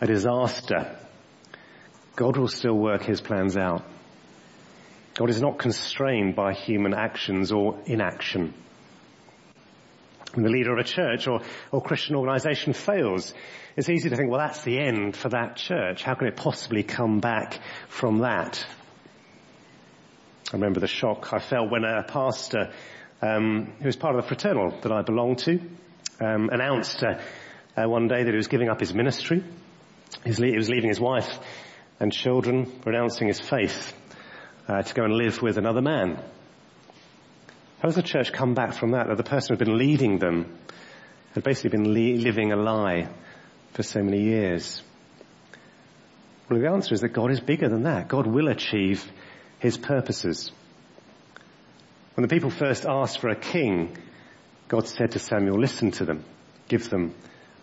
a 0.00 0.06
disaster, 0.06 0.96
God 2.14 2.36
will 2.36 2.48
still 2.48 2.74
work 2.74 3.02
his 3.02 3.20
plans 3.20 3.56
out. 3.56 3.84
God 5.14 5.30
is 5.30 5.40
not 5.40 5.58
constrained 5.58 6.36
by 6.36 6.52
human 6.52 6.94
actions 6.94 7.50
or 7.50 7.80
inaction. 7.86 8.54
When 10.34 10.44
the 10.44 10.50
leader 10.50 10.72
of 10.72 10.78
a 10.78 10.84
church 10.84 11.26
or, 11.26 11.40
or 11.72 11.82
Christian 11.82 12.14
organization 12.16 12.74
fails, 12.74 13.32
it's 13.76 13.88
easy 13.88 14.10
to 14.10 14.16
think, 14.16 14.30
well, 14.30 14.40
that's 14.40 14.62
the 14.62 14.78
end 14.78 15.16
for 15.16 15.30
that 15.30 15.56
church. 15.56 16.02
How 16.02 16.14
can 16.14 16.26
it 16.28 16.36
possibly 16.36 16.82
come 16.82 17.20
back 17.20 17.58
from 17.88 18.18
that? 18.18 18.64
I 20.52 20.56
remember 20.56 20.80
the 20.80 20.86
shock 20.86 21.32
I 21.32 21.38
felt 21.38 21.70
when 21.70 21.84
a 21.84 22.02
pastor, 22.02 22.72
um, 23.22 23.72
who 23.78 23.86
was 23.86 23.96
part 23.96 24.16
of 24.16 24.22
the 24.22 24.28
fraternal 24.28 24.78
that 24.80 24.92
I 24.92 25.02
belonged 25.02 25.38
to, 25.40 25.60
um, 26.20 26.50
announced 26.50 27.02
uh, 27.02 27.20
uh, 27.76 27.88
one 27.88 28.08
day 28.08 28.22
that 28.22 28.30
he 28.30 28.36
was 28.36 28.48
giving 28.48 28.68
up 28.68 28.80
his 28.80 28.94
ministry. 28.94 29.44
He 30.24 30.30
was, 30.30 30.40
le- 30.40 30.48
he 30.48 30.56
was 30.56 30.68
leaving 30.68 30.88
his 30.88 31.00
wife 31.00 31.38
and 32.00 32.12
children, 32.12 32.80
renouncing 32.84 33.28
his 33.28 33.40
faith 33.40 33.94
uh, 34.66 34.82
to 34.82 34.94
go 34.94 35.04
and 35.04 35.14
live 35.14 35.42
with 35.42 35.58
another 35.58 35.82
man. 35.82 36.22
How 37.80 37.88
does 37.88 37.94
the 37.94 38.02
church 38.02 38.32
come 38.32 38.54
back 38.54 38.74
from 38.74 38.90
that? 38.92 39.06
That 39.06 39.16
the 39.16 39.22
person 39.22 39.48
who 39.48 39.58
had 39.58 39.66
been 39.66 39.78
leading 39.78 40.18
them 40.18 40.58
had 41.34 41.44
basically 41.44 41.70
been 41.70 41.92
le- 41.92 42.20
living 42.20 42.52
a 42.52 42.56
lie 42.56 43.08
for 43.74 43.82
so 43.82 44.02
many 44.02 44.22
years. 44.22 44.82
Well, 46.48 46.58
the 46.58 46.68
answer 46.68 46.94
is 46.94 47.02
that 47.02 47.10
God 47.10 47.30
is 47.30 47.40
bigger 47.40 47.68
than 47.68 47.84
that. 47.84 48.08
God 48.08 48.26
will 48.26 48.48
achieve 48.48 49.04
his 49.60 49.76
purposes. 49.76 50.50
When 52.14 52.26
the 52.26 52.34
people 52.34 52.50
first 52.50 52.84
asked 52.84 53.20
for 53.20 53.28
a 53.28 53.36
king, 53.36 53.96
God 54.66 54.88
said 54.88 55.12
to 55.12 55.18
Samuel, 55.18 55.60
listen 55.60 55.92
to 55.92 56.04
them, 56.04 56.24
give 56.66 56.90
them 56.90 57.14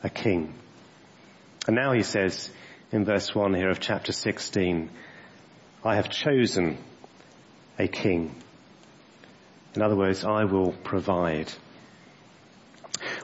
a 0.04 0.10
king. 0.10 0.54
And 1.68 1.76
now 1.76 1.94
he 1.94 2.04
says 2.04 2.50
in 2.92 3.04
verse 3.04 3.36
1 3.36 3.54
here 3.54 3.70
of 3.70 3.80
chapter 3.80 4.14
16, 4.14 4.90
I 5.84 5.96
have 5.96 6.10
chosen 6.10 6.78
a 7.78 7.88
king. 7.88 8.34
In 9.76 9.82
other 9.82 9.96
words, 9.96 10.24
I 10.24 10.46
will 10.46 10.72
provide. 10.72 11.52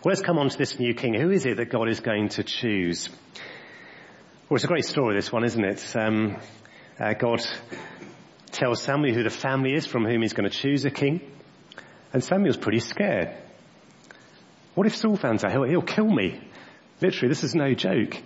Well, 0.03 0.11
let's 0.11 0.21
come 0.21 0.37
on 0.37 0.49
to 0.49 0.57
this 0.57 0.79
new 0.79 0.93
king. 0.93 1.13
Who 1.13 1.29
is 1.29 1.45
it 1.45 1.57
that 1.57 1.69
God 1.69 1.87
is 1.87 2.01
going 2.01 2.29
to 2.29 2.43
choose? 2.43 3.09
Well, 4.49 4.55
it's 4.55 4.65
a 4.65 4.67
great 4.67 4.85
story, 4.85 5.15
this 5.15 5.31
one, 5.31 5.45
isn't 5.45 5.63
it? 5.63 5.95
Um, 5.95 6.37
uh, 6.99 7.13
God 7.13 7.41
tells 8.51 8.81
Samuel 8.81 9.15
who 9.15 9.23
the 9.23 9.29
family 9.29 9.73
is 9.73 9.85
from 9.85 10.05
whom 10.05 10.21
he's 10.21 10.33
going 10.33 10.49
to 10.49 10.55
choose 10.55 10.83
a 10.83 10.91
king. 10.91 11.21
And 12.11 12.21
Samuel's 12.21 12.57
pretty 12.57 12.79
scared. 12.79 13.33
What 14.75 14.87
if 14.87 14.95
Saul 14.95 15.15
finds 15.15 15.45
out? 15.45 15.51
He'll, 15.51 15.63
he'll 15.63 15.81
kill 15.81 16.09
me. 16.09 16.41
Literally, 17.01 17.29
this 17.29 17.45
is 17.45 17.55
no 17.55 17.73
joke. 17.73 18.17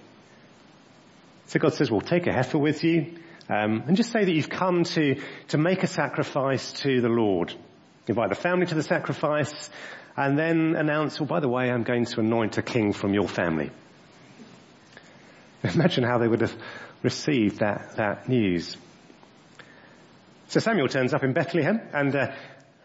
So 1.48 1.60
God 1.60 1.76
says, 1.76 1.92
well, 1.92 2.02
take 2.02 2.26
a 2.26 2.34
heifer 2.34 2.58
with 2.58 2.84
you, 2.84 3.18
um, 3.50 3.84
and 3.88 3.96
just 3.96 4.12
say 4.12 4.26
that 4.26 4.32
you've 4.32 4.50
come 4.50 4.84
to, 4.84 5.22
to 5.50 5.58
make 5.60 5.84
a 5.84 5.88
sacrifice 5.88 6.74
to 6.82 7.02
the 7.02 7.10
Lord. 7.10 7.54
Invite 8.08 8.30
the 8.30 8.36
family 8.36 8.66
to 8.68 8.76
the 8.76 8.84
sacrifice, 8.84 9.70
and 10.16 10.38
then 10.38 10.76
announce, 10.76 11.20
well, 11.20 11.28
by 11.28 11.40
the 11.40 11.50
way, 11.50 11.72
I'm 11.72 11.84
going 11.84 12.06
to 12.06 12.20
anoint 12.20 12.58
a 12.58 12.62
king 12.62 12.94
from 12.94 13.14
your 13.14 13.28
family. 13.28 13.72
Imagine 15.64 16.04
how 16.04 16.20
they 16.20 16.28
would 16.28 16.42
have 16.42 16.56
received 17.02 17.60
that, 17.60 17.96
that 17.98 18.30
news. 18.30 18.78
So 20.48 20.60
Samuel 20.60 20.88
turns 20.88 21.14
up 21.14 21.24
in 21.24 21.34
Bethlehem, 21.34 21.82
and 21.94 22.16
uh, 22.16 22.32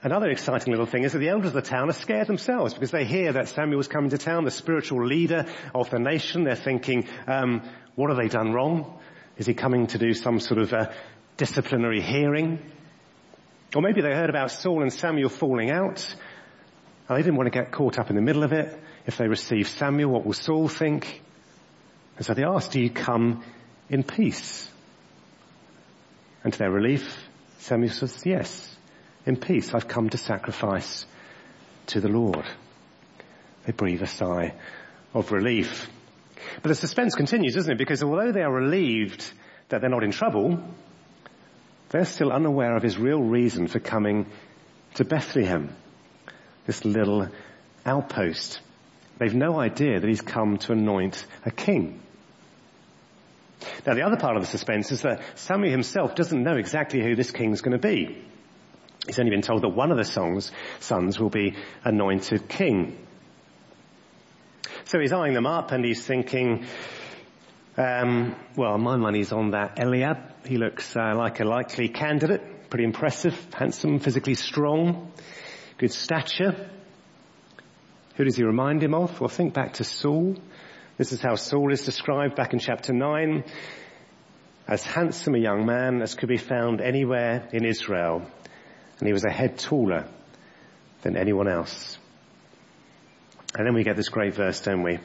Another 0.03 0.31
exciting 0.31 0.71
little 0.73 0.87
thing 0.87 1.05
is 1.05 1.13
that 1.13 1.19
the 1.19 1.29
elders 1.29 1.49
of 1.49 1.63
the 1.63 1.69
town 1.69 1.91
are 1.91 1.93
scared 1.93 2.27
themselves 2.27 2.73
because 2.73 2.91
they 2.91 3.05
hear 3.05 3.35
that 3.35 3.49
Samuel's 3.49 3.87
coming 3.87 4.09
to 4.11 4.19
town, 4.19 4.45
the 4.45 4.51
spiritual 4.51 5.07
leader 5.07 5.45
of 5.75 5.91
the 5.91 5.99
nation. 5.99 6.45
They're 6.45 6.57
thinking, 6.57 7.07
um, 7.27 7.69
what 7.97 8.09
have 8.09 8.17
they 8.17 8.29
done 8.29 8.55
wrong? 8.55 8.99
Is 9.37 9.45
he 9.45 9.53
coming 9.53 9.89
to 9.89 9.99
do 9.99 10.15
some 10.15 10.41
sort 10.41 10.59
of 10.59 10.73
a 10.73 10.95
disciplinary 11.37 12.01
hearing? 12.01 12.63
Or 13.75 13.83
maybe 13.83 14.01
they 14.01 14.13
heard 14.13 14.31
about 14.31 14.51
Saul 14.51 14.83
and 14.83 14.93
Samuel 14.93 15.29
falling 15.29 15.71
out. 15.71 16.15
And 17.09 17.19
they 17.19 17.23
didn't 17.23 17.37
want 17.37 17.53
to 17.53 17.59
get 17.59 17.73
caught 17.73 17.99
up 17.99 18.11
in 18.11 18.17
the 18.17 18.23
middle 18.23 18.43
of 18.43 18.53
it. 18.53 18.79
If 19.07 19.17
they 19.17 19.29
receive 19.29 19.69
Samuel, 19.69 20.11
what 20.11 20.27
will 20.27 20.33
Saul 20.33 20.69
think? 20.69 21.23
And 22.17 22.27
so 22.27 22.35
they 22.35 22.45
asked, 22.45 22.73
do 22.73 22.81
you 22.81 22.91
come 22.91 23.45
in 23.89 24.03
peace? 24.03 24.71
And 26.45 26.53
to 26.53 26.59
their 26.59 26.71
relief, 26.71 27.17
Samuel 27.59 27.93
says, 27.93 28.23
yes 28.25 28.67
in 29.27 29.37
peace. 29.37 29.75
I've 29.75 29.89
come 29.89 30.09
to 30.11 30.19
sacrifice 30.19 31.07
to 31.89 32.01
the 32.01 32.09
Lord. 32.09 32.45
They 33.67 33.73
breathe 33.73 34.03
a 34.03 34.07
sigh 34.07 34.55
of 35.15 35.33
relief. 35.33 35.89
But 36.63 36.69
the 36.69 36.75
suspense 36.75 37.15
continues, 37.15 37.55
doesn't 37.55 37.73
it? 37.73 37.79
Because 37.79 38.03
although 38.03 38.33
they 38.33 38.43
are 38.43 38.53
relieved 38.53 39.31
that 39.69 39.81
they're 39.81 39.91
not 39.91 40.05
in 40.05 40.11
trouble, 40.11 40.63
they're 41.91 42.05
still 42.05 42.33
unaware 42.33 42.77
of 42.77 42.83
his 42.83 42.99
real 42.99 43.21
reason 43.21 43.67
for 43.67 43.81
coming 43.81 44.27
to 44.95 45.05
Bethlehem, 45.05 45.75
this 46.67 46.85
little 46.85 47.29
outpost. 47.85 48.61
They've 49.19 49.35
no 49.35 49.61
idea 49.61 50.01
that 50.01 50.09
he's 50.09 50.21
come 50.21 50.59
to 50.59 50.73
anoint 50.73 51.27
a 51.45 51.51
king. 51.51 52.01
Now 53.87 53.95
the 53.95 54.03
other 54.03 54.17
part 54.17 54.37
of 54.37 54.43
the 54.43 54.49
suspense 54.49 54.91
is 54.93 55.03
that 55.03 55.23
Samuel 55.35 55.71
himself 55.71 56.15
doesn't 56.15 56.43
know 56.43 56.57
exactly 56.57 57.03
who 57.03 57.15
this 57.15 57.31
king's 57.31 57.61
going 57.61 57.79
to 57.79 57.87
be. 57.87 58.25
He's 59.07 59.19
only 59.19 59.31
been 59.31 59.43
told 59.43 59.63
that 59.63 59.69
one 59.69 59.91
of 59.91 59.99
the 59.99 60.05
songs, 60.05 60.53
sons 60.79 61.19
will 61.19 61.31
be 61.31 61.57
anointed 61.85 62.49
king. 62.49 62.99
So 64.85 64.99
he's 64.99 65.13
eyeing 65.13 65.35
them 65.35 65.47
up 65.47 65.73
and 65.73 65.85
he's 65.85 66.05
thinking, 66.05 66.67
um, 67.77 68.37
well, 68.57 68.79
my 68.79 68.97
money's 68.97 69.33
on 69.33 69.51
that 69.53 69.79
Eliab. 69.79 70.47
He 70.47 70.57
looks 70.57 70.97
uh, 70.97 71.15
like 71.17 71.41
a 71.41 71.45
likely 71.45 71.89
candidate. 71.89 72.71
Pretty 72.71 72.85
impressive, 72.85 73.37
handsome, 73.53 73.99
physically 73.99 74.35
strong, 74.35 75.13
good 75.79 75.93
stature. 75.93 76.71
Who 78.17 78.25
does 78.25 78.37
he 78.37 78.45
remind 78.45 78.83
him 78.83 78.95
of? 78.95 79.21
Well, 79.21 79.29
think 79.29 79.55
back 79.55 79.75
to 79.75 79.85
Saul. 79.85 80.37
This 80.99 81.13
is 81.13 81.21
how 81.21 81.35
Saul 81.35 81.73
is 81.73 81.85
described 81.85 82.37
back 82.37 82.53
in 82.53 82.59
chapter 82.59 82.93
9. 82.93 83.45
As 84.69 84.85
handsome 84.85 85.35
a 85.35 85.39
young 85.39 85.67
man 85.67 86.03
as 86.03 86.15
could 86.15 86.29
be 86.29 86.37
found 86.37 86.81
anywhere 86.81 87.49
in 87.53 87.65
Israel 87.65 88.25
and 89.01 89.07
he 89.07 89.13
was 89.13 89.25
a 89.25 89.31
head 89.31 89.59
taller 89.59 90.07
than 91.03 91.17
anyone 91.17 91.49
else. 91.49 91.99
And 93.57 93.67
then 93.67 93.75
we 93.75 93.83
get 93.83 93.97
this 93.97 94.11
great 94.11 94.35
verse, 94.35 94.61
don't 94.61 94.83
we? 94.83 94.99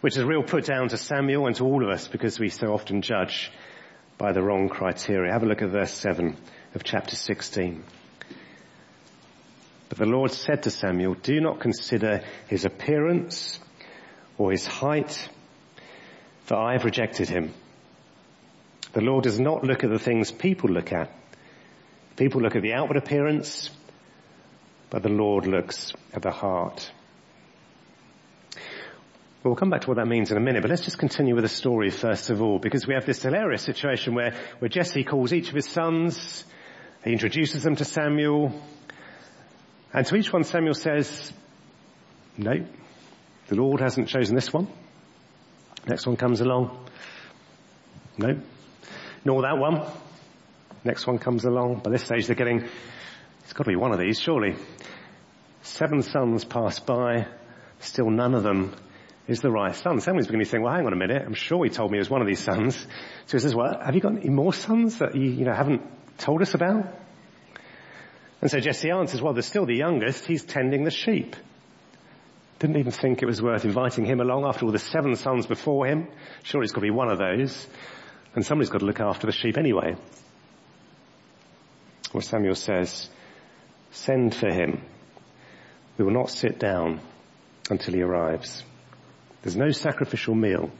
Which 0.00 0.16
is 0.16 0.22
a 0.22 0.26
real 0.26 0.42
put 0.42 0.66
down 0.66 0.88
to 0.88 0.96
Samuel 0.96 1.46
and 1.46 1.56
to 1.56 1.64
all 1.64 1.82
of 1.82 1.90
us 1.90 2.06
because 2.06 2.38
we 2.38 2.50
so 2.50 2.72
often 2.72 3.02
judge 3.02 3.50
by 4.18 4.32
the 4.32 4.42
wrong 4.42 4.68
criteria. 4.68 5.32
Have 5.32 5.42
a 5.42 5.46
look 5.46 5.62
at 5.62 5.70
verse 5.70 5.92
7 5.92 6.36
of 6.74 6.84
chapter 6.84 7.16
16. 7.16 7.82
But 9.88 9.98
the 9.98 10.06
Lord 10.06 10.32
said 10.32 10.64
to 10.64 10.70
Samuel, 10.70 11.14
do 11.14 11.40
not 11.40 11.60
consider 11.60 12.22
his 12.48 12.64
appearance 12.64 13.60
or 14.36 14.50
his 14.50 14.66
height, 14.66 15.28
for 16.44 16.56
I 16.56 16.72
have 16.72 16.84
rejected 16.84 17.28
him. 17.28 17.54
The 18.92 19.00
Lord 19.00 19.24
does 19.24 19.40
not 19.40 19.64
look 19.64 19.84
at 19.84 19.90
the 19.90 19.98
things 19.98 20.30
people 20.30 20.70
look 20.70 20.92
at. 20.92 21.10
People 22.16 22.40
look 22.40 22.56
at 22.56 22.62
the 22.62 22.74
outward 22.74 22.96
appearance, 22.96 23.70
but 24.90 25.02
the 25.02 25.08
Lord 25.08 25.46
looks 25.46 25.92
at 26.12 26.22
the 26.22 26.30
heart. 26.30 26.90
Well, 29.46 29.52
we'll 29.52 29.60
come 29.60 29.70
back 29.70 29.82
to 29.82 29.86
what 29.86 29.98
that 29.98 30.08
means 30.08 30.32
in 30.32 30.36
a 30.36 30.40
minute, 30.40 30.62
but 30.62 30.70
let's 30.70 30.82
just 30.82 30.98
continue 30.98 31.36
with 31.36 31.44
the 31.44 31.48
story 31.48 31.90
first 31.90 32.30
of 32.30 32.42
all, 32.42 32.58
because 32.58 32.84
we 32.84 32.94
have 32.94 33.06
this 33.06 33.22
hilarious 33.22 33.62
situation 33.62 34.16
where, 34.16 34.34
where 34.58 34.68
Jesse 34.68 35.04
calls 35.04 35.32
each 35.32 35.50
of 35.50 35.54
his 35.54 35.68
sons, 35.68 36.44
he 37.04 37.12
introduces 37.12 37.62
them 37.62 37.76
to 37.76 37.84
Samuel, 37.84 38.60
and 39.92 40.04
to 40.04 40.16
each 40.16 40.32
one 40.32 40.42
Samuel 40.42 40.74
says, 40.74 41.32
no, 42.36 42.54
the 43.46 43.54
Lord 43.54 43.80
hasn't 43.80 44.08
chosen 44.08 44.34
this 44.34 44.52
one. 44.52 44.66
Next 45.86 46.08
one 46.08 46.16
comes 46.16 46.40
along. 46.40 46.84
No. 48.18 48.40
Nor 49.24 49.42
that 49.42 49.58
one. 49.58 49.88
Next 50.82 51.06
one 51.06 51.18
comes 51.18 51.44
along. 51.44 51.82
By 51.84 51.90
this 51.90 52.02
stage 52.02 52.26
they're 52.26 52.34
getting, 52.34 52.68
it's 53.44 53.52
got 53.52 53.62
to 53.62 53.70
be 53.70 53.76
one 53.76 53.92
of 53.92 54.00
these, 54.00 54.18
surely. 54.18 54.56
Seven 55.62 56.02
sons 56.02 56.44
pass 56.44 56.80
by, 56.80 57.28
still 57.78 58.10
none 58.10 58.34
of 58.34 58.42
them 58.42 58.74
is 59.28 59.40
the 59.40 59.50
right 59.50 59.74
son. 59.74 60.00
Samuel's 60.00 60.26
beginning 60.26 60.44
to 60.44 60.50
think, 60.50 60.64
well, 60.64 60.74
hang 60.74 60.86
on 60.86 60.92
a 60.92 60.96
minute. 60.96 61.22
I'm 61.24 61.34
sure 61.34 61.64
he 61.64 61.70
told 61.70 61.90
me 61.90 61.96
he 61.96 62.00
was 62.00 62.10
one 62.10 62.20
of 62.20 62.28
these 62.28 62.42
sons. 62.42 62.76
So 63.26 63.36
he 63.36 63.40
says, 63.40 63.54
well, 63.54 63.80
have 63.84 63.94
you 63.94 64.00
got 64.00 64.16
any 64.16 64.28
more 64.28 64.52
sons 64.52 64.98
that 64.98 65.14
you, 65.16 65.30
you 65.30 65.44
know, 65.44 65.52
haven't 65.52 65.82
told 66.18 66.42
us 66.42 66.54
about? 66.54 66.86
And 68.40 68.50
so 68.50 68.60
Jesse 68.60 68.90
answers, 68.90 69.20
well, 69.20 69.32
there's 69.32 69.46
still 69.46 69.66
the 69.66 69.74
youngest. 69.74 70.26
He's 70.26 70.44
tending 70.44 70.84
the 70.84 70.90
sheep. 70.90 71.34
Didn't 72.58 72.78
even 72.78 72.92
think 72.92 73.22
it 73.22 73.26
was 73.26 73.42
worth 73.42 73.64
inviting 73.64 74.04
him 74.04 74.20
along 74.20 74.44
after 74.46 74.64
all 74.64 74.72
the 74.72 74.78
seven 74.78 75.16
sons 75.16 75.46
before 75.46 75.86
him. 75.86 76.08
Sure, 76.42 76.62
he's 76.62 76.72
got 76.72 76.80
to 76.80 76.86
be 76.86 76.90
one 76.90 77.10
of 77.10 77.18
those. 77.18 77.66
And 78.34 78.44
somebody's 78.44 78.70
got 78.70 78.78
to 78.78 78.86
look 78.86 79.00
after 79.00 79.26
the 79.26 79.32
sheep 79.32 79.58
anyway. 79.58 79.96
Well, 82.12 82.22
Samuel 82.22 82.54
says, 82.54 83.10
send 83.90 84.34
for 84.34 84.48
him. 84.48 84.82
We 85.98 86.04
will 86.04 86.12
not 86.12 86.30
sit 86.30 86.58
down 86.58 87.00
until 87.68 87.94
he 87.94 88.02
arrives. 88.02 88.62
There's 89.46 89.54
no 89.54 89.70
sacrificial 89.70 90.34
meal 90.34 90.72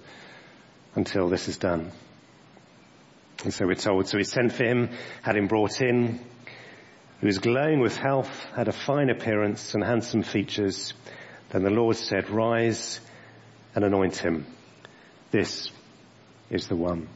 until 0.97 1.29
this 1.29 1.47
is 1.47 1.57
done. 1.57 1.93
And 3.45 3.55
so 3.55 3.65
we're 3.65 3.77
told, 3.77 4.09
so 4.09 4.19
he 4.19 4.25
sent 4.25 4.51
for 4.51 4.65
him, 4.65 4.91
had 5.23 5.37
him 5.37 5.47
brought 5.47 5.81
in. 5.81 6.19
He 7.21 7.27
was 7.27 7.39
glowing 7.39 7.79
with 7.79 7.97
health, 7.97 8.45
had 8.57 8.67
a 8.67 8.73
fine 8.73 9.09
appearance 9.09 9.75
and 9.75 9.85
handsome 9.85 10.25
features. 10.25 10.95
Then 11.51 11.63
the 11.63 11.71
Lord 11.71 11.95
said, 11.95 12.29
rise 12.29 13.01
and 13.77 13.85
anoint 13.85 14.17
him. 14.17 14.47
This 15.31 15.71
is 16.51 16.67
the 16.67 16.75
one. 16.75 17.09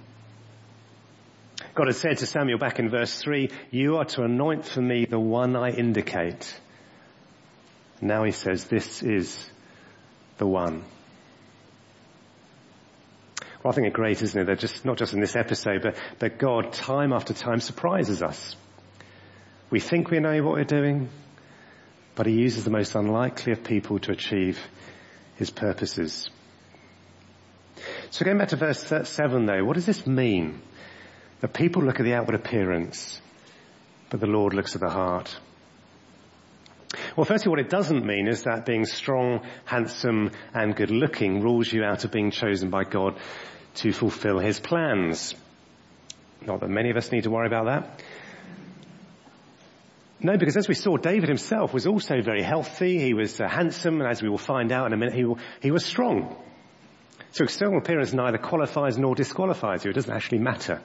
God 1.74 1.88
had 1.88 1.96
said 1.96 2.18
to 2.18 2.26
Samuel 2.26 2.58
back 2.58 2.78
in 2.78 2.90
verse 2.90 3.20
3, 3.20 3.50
you 3.72 3.96
are 3.96 4.04
to 4.04 4.22
anoint 4.22 4.66
for 4.66 4.82
me 4.82 5.04
the 5.04 5.18
one 5.18 5.56
I 5.56 5.70
indicate. 5.70 6.60
Now 8.00 8.22
he 8.22 8.30
says, 8.30 8.66
this 8.66 9.02
is 9.02 9.50
the 10.38 10.46
one. 10.46 10.84
Well, 13.62 13.72
I 13.72 13.74
think 13.74 13.88
it's 13.88 13.96
great, 13.96 14.22
isn't 14.22 14.40
it? 14.40 14.46
That 14.46 14.58
just, 14.58 14.84
not 14.84 14.96
just 14.96 15.12
in 15.12 15.20
this 15.20 15.36
episode, 15.36 15.82
but 15.82 15.96
that 16.20 16.38
God 16.38 16.72
time 16.72 17.12
after 17.12 17.34
time 17.34 17.60
surprises 17.60 18.22
us. 18.22 18.56
We 19.70 19.80
think 19.80 20.10
we 20.10 20.18
know 20.18 20.42
what 20.42 20.54
we're 20.54 20.64
doing, 20.64 21.10
but 22.14 22.26
he 22.26 22.32
uses 22.32 22.64
the 22.64 22.70
most 22.70 22.94
unlikely 22.94 23.52
of 23.52 23.62
people 23.62 23.98
to 24.00 24.12
achieve 24.12 24.58
his 25.36 25.50
purposes. 25.50 26.30
So 28.10 28.24
going 28.24 28.38
back 28.38 28.48
to 28.48 28.56
verse 28.56 28.82
7 28.82 29.46
though, 29.46 29.64
what 29.64 29.74
does 29.74 29.86
this 29.86 30.06
mean? 30.06 30.62
That 31.40 31.54
people 31.54 31.82
look 31.82 32.00
at 32.00 32.04
the 32.04 32.14
outward 32.14 32.34
appearance, 32.34 33.20
but 34.08 34.20
the 34.20 34.26
Lord 34.26 34.54
looks 34.54 34.74
at 34.74 34.80
the 34.80 34.90
heart. 34.90 35.38
Well, 37.16 37.24
firstly, 37.24 37.50
what 37.50 37.60
it 37.60 37.70
doesn't 37.70 38.04
mean 38.04 38.26
is 38.26 38.42
that 38.42 38.66
being 38.66 38.84
strong, 38.84 39.46
handsome, 39.64 40.30
and 40.52 40.74
good 40.74 40.90
looking 40.90 41.40
rules 41.40 41.72
you 41.72 41.84
out 41.84 42.04
of 42.04 42.10
being 42.10 42.30
chosen 42.30 42.70
by 42.70 42.84
God 42.84 43.18
to 43.76 43.92
fulfill 43.92 44.38
his 44.38 44.58
plans. 44.58 45.34
Not 46.44 46.60
that 46.60 46.68
many 46.68 46.90
of 46.90 46.96
us 46.96 47.12
need 47.12 47.24
to 47.24 47.30
worry 47.30 47.46
about 47.46 47.66
that. 47.66 48.02
No, 50.22 50.36
because 50.36 50.56
as 50.56 50.68
we 50.68 50.74
saw, 50.74 50.96
David 50.96 51.28
himself 51.28 51.72
was 51.72 51.86
also 51.86 52.20
very 52.20 52.42
healthy. 52.42 52.98
He 52.98 53.14
was 53.14 53.40
uh, 53.40 53.48
handsome, 53.48 54.00
and 54.00 54.10
as 54.10 54.22
we 54.22 54.28
will 54.28 54.38
find 54.38 54.70
out 54.72 54.86
in 54.86 54.92
a 54.92 54.96
minute, 54.96 55.14
he, 55.14 55.24
he 55.62 55.70
was 55.70 55.84
strong. 55.84 56.36
So 57.30 57.44
external 57.44 57.78
appearance 57.78 58.12
neither 58.12 58.38
qualifies 58.38 58.98
nor 58.98 59.14
disqualifies 59.14 59.84
you. 59.84 59.90
It 59.90 59.94
doesn't 59.94 60.12
actually 60.12 60.40
matter. 60.40 60.82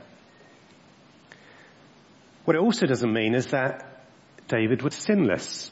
What 2.46 2.56
it 2.56 2.62
also 2.62 2.86
doesn't 2.86 3.12
mean 3.12 3.34
is 3.34 3.48
that 3.48 4.06
David 4.48 4.84
was 4.84 4.94
sinless. 4.94 5.72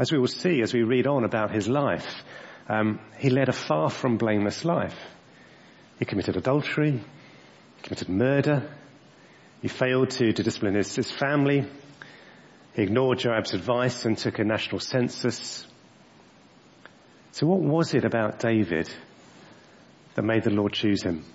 As 0.00 0.10
we 0.10 0.18
will 0.18 0.28
see 0.28 0.62
as 0.62 0.72
we 0.72 0.82
read 0.82 1.06
on 1.06 1.24
about 1.24 1.50
his 1.50 1.68
life, 1.68 2.24
um, 2.70 3.00
he 3.18 3.28
led 3.28 3.50
a 3.50 3.52
far 3.52 3.90
from 3.90 4.16
blameless 4.16 4.64
life. 4.64 4.98
He 5.98 6.06
committed 6.06 6.38
adultery, 6.38 6.92
he 6.92 7.82
committed 7.82 8.08
murder, 8.08 8.66
he 9.60 9.68
failed 9.68 10.08
to, 10.12 10.32
to 10.32 10.42
discipline 10.42 10.74
his, 10.74 10.96
his 10.96 11.10
family, 11.10 11.66
he 12.72 12.82
ignored 12.82 13.18
Joab's 13.18 13.52
advice 13.52 14.06
and 14.06 14.16
took 14.16 14.38
a 14.38 14.44
national 14.44 14.80
census. 14.80 15.66
So 17.32 17.46
what 17.46 17.60
was 17.60 17.92
it 17.92 18.06
about 18.06 18.38
David 18.38 18.88
that 20.14 20.22
made 20.22 20.44
the 20.44 20.50
Lord 20.50 20.72
choose 20.72 21.02
him? 21.02 21.26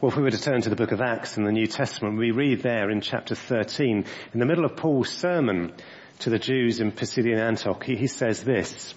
Well, 0.00 0.10
if 0.10 0.16
we 0.16 0.24
were 0.24 0.32
to 0.32 0.42
turn 0.42 0.62
to 0.62 0.70
the 0.70 0.76
book 0.76 0.90
of 0.90 1.00
Acts 1.00 1.36
in 1.36 1.44
the 1.44 1.52
New 1.52 1.68
Testament, 1.68 2.18
we 2.18 2.32
read 2.32 2.62
there 2.62 2.90
in 2.90 3.00
chapter 3.00 3.36
13, 3.36 4.06
in 4.32 4.40
the 4.40 4.46
middle 4.46 4.64
of 4.64 4.74
Paul's 4.74 5.10
sermon 5.10 5.72
to 6.20 6.30
the 6.30 6.38
Jews 6.38 6.80
in 6.80 6.92
Pisidian 6.92 7.38
Antioch, 7.38 7.82
he, 7.84 7.96
he 7.96 8.06
says 8.06 8.42
this, 8.42 8.94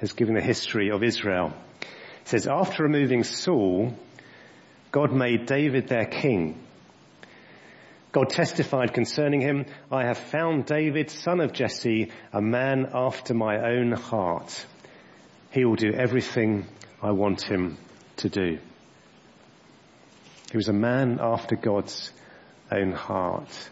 as 0.00 0.12
giving 0.12 0.34
the 0.34 0.42
history 0.42 0.90
of 0.90 1.02
Israel. 1.02 1.52
He 1.80 2.28
says, 2.28 2.46
after 2.46 2.82
removing 2.82 3.24
Saul, 3.24 3.94
God 4.92 5.12
made 5.12 5.46
David 5.46 5.88
their 5.88 6.06
king. 6.06 6.62
God 8.12 8.30
testified 8.30 8.94
concerning 8.94 9.40
him, 9.40 9.66
I 9.90 10.04
have 10.04 10.18
found 10.18 10.66
David, 10.66 11.10
son 11.10 11.40
of 11.40 11.52
Jesse, 11.52 12.12
a 12.32 12.40
man 12.40 12.88
after 12.94 13.34
my 13.34 13.58
own 13.58 13.92
heart. 13.92 14.64
He 15.50 15.64
will 15.64 15.76
do 15.76 15.92
everything 15.92 16.66
I 17.02 17.12
want 17.12 17.42
him 17.42 17.78
to 18.18 18.28
do. 18.28 18.58
He 20.50 20.56
was 20.56 20.68
a 20.68 20.72
man 20.72 21.18
after 21.20 21.56
God's 21.56 22.10
own 22.70 22.92
heart. 22.92 23.70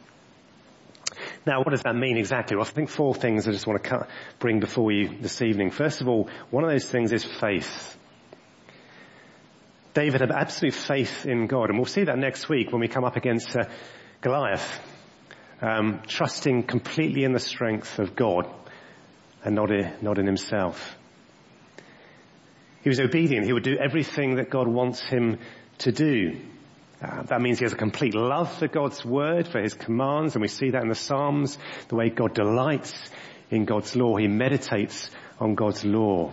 Now, 1.46 1.58
what 1.58 1.70
does 1.70 1.82
that 1.82 1.94
mean 1.94 2.16
exactly? 2.16 2.56
Well, 2.56 2.66
I 2.66 2.70
think 2.70 2.88
four 2.88 3.14
things 3.14 3.46
I 3.46 3.52
just 3.52 3.66
want 3.66 3.84
to 3.84 4.06
bring 4.38 4.60
before 4.60 4.90
you 4.90 5.18
this 5.20 5.42
evening. 5.42 5.70
First 5.70 6.00
of 6.00 6.08
all, 6.08 6.30
one 6.50 6.64
of 6.64 6.70
those 6.70 6.86
things 6.86 7.12
is 7.12 7.24
faith. 7.24 7.98
David 9.92 10.22
had 10.22 10.32
absolute 10.32 10.74
faith 10.74 11.26
in 11.26 11.46
God, 11.46 11.68
and 11.68 11.78
we'll 11.78 11.86
see 11.86 12.04
that 12.04 12.18
next 12.18 12.48
week 12.48 12.72
when 12.72 12.80
we 12.80 12.88
come 12.88 13.04
up 13.04 13.16
against 13.16 13.54
uh, 13.54 13.64
Goliath, 14.22 14.80
um, 15.60 16.00
trusting 16.06 16.64
completely 16.64 17.24
in 17.24 17.32
the 17.32 17.38
strength 17.38 17.98
of 17.98 18.16
God 18.16 18.52
and 19.44 19.54
not 19.54 19.70
in, 19.70 19.92
not 20.00 20.18
in 20.18 20.26
himself. 20.26 20.96
He 22.82 22.88
was 22.88 23.00
obedient. 23.00 23.46
He 23.46 23.52
would 23.52 23.62
do 23.62 23.76
everything 23.76 24.36
that 24.36 24.50
God 24.50 24.66
wants 24.66 25.02
him 25.02 25.38
to 25.78 25.92
do. 25.92 26.38
Uh, 27.02 27.22
that 27.24 27.40
means 27.40 27.58
he 27.58 27.64
has 27.64 27.72
a 27.72 27.76
complete 27.76 28.14
love 28.14 28.52
for 28.58 28.68
God's 28.68 29.04
word, 29.04 29.48
for 29.48 29.60
his 29.60 29.74
commands, 29.74 30.34
and 30.34 30.42
we 30.42 30.48
see 30.48 30.70
that 30.70 30.82
in 30.82 30.88
the 30.88 30.94
Psalms, 30.94 31.58
the 31.88 31.96
way 31.96 32.08
God 32.08 32.34
delights 32.34 32.94
in 33.50 33.64
God's 33.64 33.94
law. 33.96 34.16
He 34.16 34.28
meditates 34.28 35.10
on 35.38 35.54
God's 35.54 35.84
law. 35.84 36.32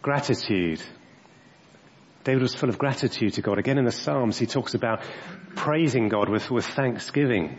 Gratitude. 0.00 0.82
David 2.24 2.42
was 2.42 2.54
full 2.54 2.68
of 2.68 2.78
gratitude 2.78 3.34
to 3.34 3.42
God. 3.42 3.58
Again 3.58 3.78
in 3.78 3.84
the 3.84 3.92
Psalms, 3.92 4.38
he 4.38 4.46
talks 4.46 4.74
about 4.74 5.02
praising 5.56 6.08
God 6.08 6.28
with, 6.28 6.50
with 6.50 6.64
thanksgiving, 6.64 7.58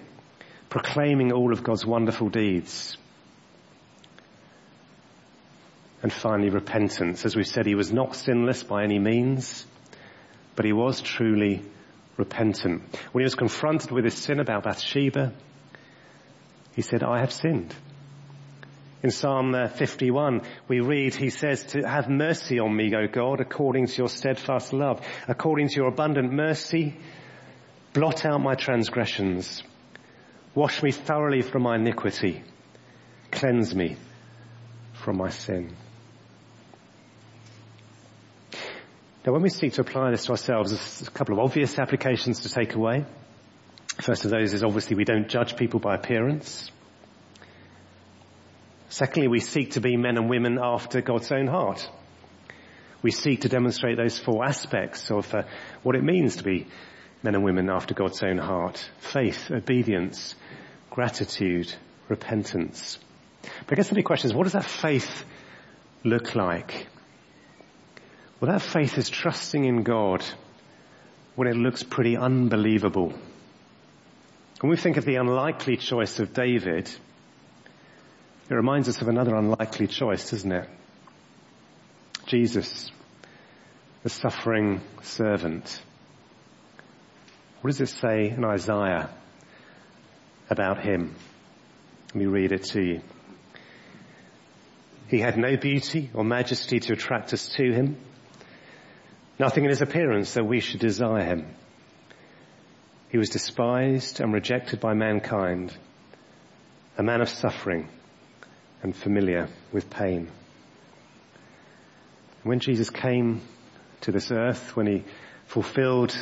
proclaiming 0.70 1.34
all 1.34 1.52
of 1.52 1.64
God's 1.64 1.86
wonderful 1.86 2.30
deeds. 2.30 2.98
And 6.04 6.14
finally, 6.14 6.50
repentance. 6.50 7.26
As 7.26 7.36
we 7.36 7.44
said, 7.44 7.66
he 7.66 7.76
was 7.76 7.92
not 7.92 8.16
sinless 8.16 8.62
by 8.62 8.84
any 8.84 9.00
means 9.00 9.66
but 10.56 10.66
he 10.66 10.74
was 10.74 11.02
truly 11.02 11.62
repentant. 12.18 12.84
When 13.12 13.22
he 13.22 13.26
was 13.26 13.36
confronted 13.36 13.92
with 13.92 14.06
his 14.06 14.16
sin 14.16 14.40
about 14.40 14.64
Bathsheba, 14.64 15.34
he 16.76 16.82
said, 16.82 17.04
I 17.04 17.20
have 17.20 17.34
sinned. 17.34 17.74
In 19.02 19.12
Psalm 19.12 19.54
uh, 19.54 19.68
51, 19.68 20.42
we 20.68 20.80
read, 20.80 21.14
he 21.14 21.30
says, 21.30 21.64
to 21.66 21.82
have 21.82 22.10
mercy 22.10 22.60
on 22.60 22.76
me, 22.76 22.94
O 22.96 23.08
God, 23.08 23.42
according 23.42 23.88
to 23.88 23.98
your 23.98 24.08
steadfast 24.08 24.72
love, 24.72 25.06
according 25.28 25.70
to 25.70 25.76
your 25.76 25.90
abundant 25.90 26.32
mercy, 26.32 26.98
blot 27.92 28.26
out 28.26 28.42
my 28.42 28.56
transgressions, 28.56 29.62
wash 30.56 30.82
me 30.82 30.92
thoroughly 30.92 31.42
from 31.42 31.64
my 31.64 31.76
iniquity, 31.76 32.44
cleanse 33.30 33.76
me 33.76 33.98
from 34.94 35.18
my 35.18 35.30
sin. 35.30 35.76
Now 39.26 39.32
when 39.32 39.42
we 39.42 39.50
seek 39.50 39.74
to 39.74 39.82
apply 39.82 40.12
this 40.12 40.26
to 40.26 40.32
ourselves, 40.32 40.72
there's 40.72 41.08
a 41.08 41.12
couple 41.12 41.34
of 41.34 41.40
obvious 41.40 41.80
applications 41.80 42.42
to 42.42 42.50
take 42.50 42.76
away. 42.76 43.06
First 44.02 44.26
of 44.26 44.32
those 44.32 44.54
is 44.54 44.64
obviously 44.64 44.98
we 44.98 45.06
don't 45.06 45.30
judge 45.30 45.56
people 45.56 45.80
by 45.80 45.96
appearance. 45.96 46.70
Secondly, 48.90 49.28
we 49.28 49.40
seek 49.40 49.72
to 49.72 49.82
be 49.82 49.96
men 49.98 50.18
and 50.18 50.30
women 50.30 50.60
after 50.62 51.02
God's 51.02 51.32
own 51.32 51.48
heart. 51.48 51.90
We 53.02 53.12
seek 53.12 53.42
to 53.42 53.50
demonstrate 53.50 53.98
those 53.98 54.20
four 54.20 54.46
aspects 54.46 55.10
of 55.10 55.34
uh, 55.34 55.44
what 55.84 55.96
it 55.96 56.04
means 56.04 56.36
to 56.38 56.44
be 56.44 56.68
men 57.24 57.36
and 57.36 57.44
women 57.44 57.70
after 57.70 57.94
God's 57.94 58.22
own 58.22 58.38
heart. 58.38 58.88
Faith, 59.00 59.50
obedience, 59.52 60.36
gratitude, 60.90 61.74
repentance. 62.10 63.00
But 63.42 63.74
I 63.74 63.76
guess 63.76 63.90
the 63.90 63.96
big 63.96 64.06
question 64.06 64.30
is, 64.30 64.36
what 64.36 64.44
does 64.44 64.54
that 64.54 64.66
faith 64.66 65.26
look 66.04 66.36
like? 66.36 66.88
Well, 68.44 68.52
that 68.52 68.62
faith 68.62 68.98
is 68.98 69.10
trusting 69.10 69.64
in 69.64 69.84
God 69.84 70.22
when 71.36 71.48
it 71.48 71.56
looks 71.56 71.82
pretty 71.82 72.18
unbelievable. 72.18 73.14
When 74.60 74.70
we 74.70 74.76
think 74.76 74.98
of 74.98 75.06
the 75.06 75.16
unlikely 75.16 75.78
choice 75.78 76.20
of 76.20 76.34
David, 76.34 76.90
It 78.50 78.54
reminds 78.54 78.90
us 78.90 79.02
of 79.02 79.08
another 79.08 79.34
unlikely 79.34 79.88
choice, 79.88 80.30
doesn't 80.30 80.52
it? 80.52 80.70
Jesus, 82.26 82.92
the 84.04 84.10
suffering 84.10 84.82
servant. 85.04 85.82
What 87.62 87.72
does 87.72 87.80
it 87.80 87.88
say 87.88 88.28
in 88.28 88.44
Isaiah 88.44 89.10
about 90.50 90.84
him? 90.84 91.16
Let 92.08 92.16
me 92.16 92.26
read 92.26 92.52
it 92.52 92.66
to 92.74 92.82
you. 92.82 93.02
He 95.08 95.22
had 95.22 95.38
no 95.38 95.56
beauty 95.56 96.10
or 96.14 96.26
majesty 96.26 96.82
to 96.82 96.92
attract 96.92 97.32
us 97.32 97.48
to 97.56 97.72
him. 97.72 97.96
Nothing 99.40 99.64
in 99.64 99.70
his 99.70 99.82
appearance 99.82 100.34
that 100.36 100.46
we 100.46 100.60
should 100.60 100.80
desire 100.80 101.24
him. 101.24 101.56
He 103.10 103.18
was 103.18 103.30
despised 103.30 104.20
and 104.20 104.34
rejected 104.34 104.80
by 104.80 104.94
mankind, 104.94 105.76
a 106.98 107.04
man 107.04 107.22
of 107.22 107.30
suffering 107.30 107.88
and 108.82 108.96
familiar 108.96 109.50
with 109.72 109.90
pain. 109.90 110.30
When 112.44 112.60
Jesus 112.60 112.90
came 112.90 113.42
to 114.02 114.12
this 114.12 114.32
earth, 114.32 114.76
when 114.76 114.88
he 114.88 115.04
fulfilled 115.48 116.16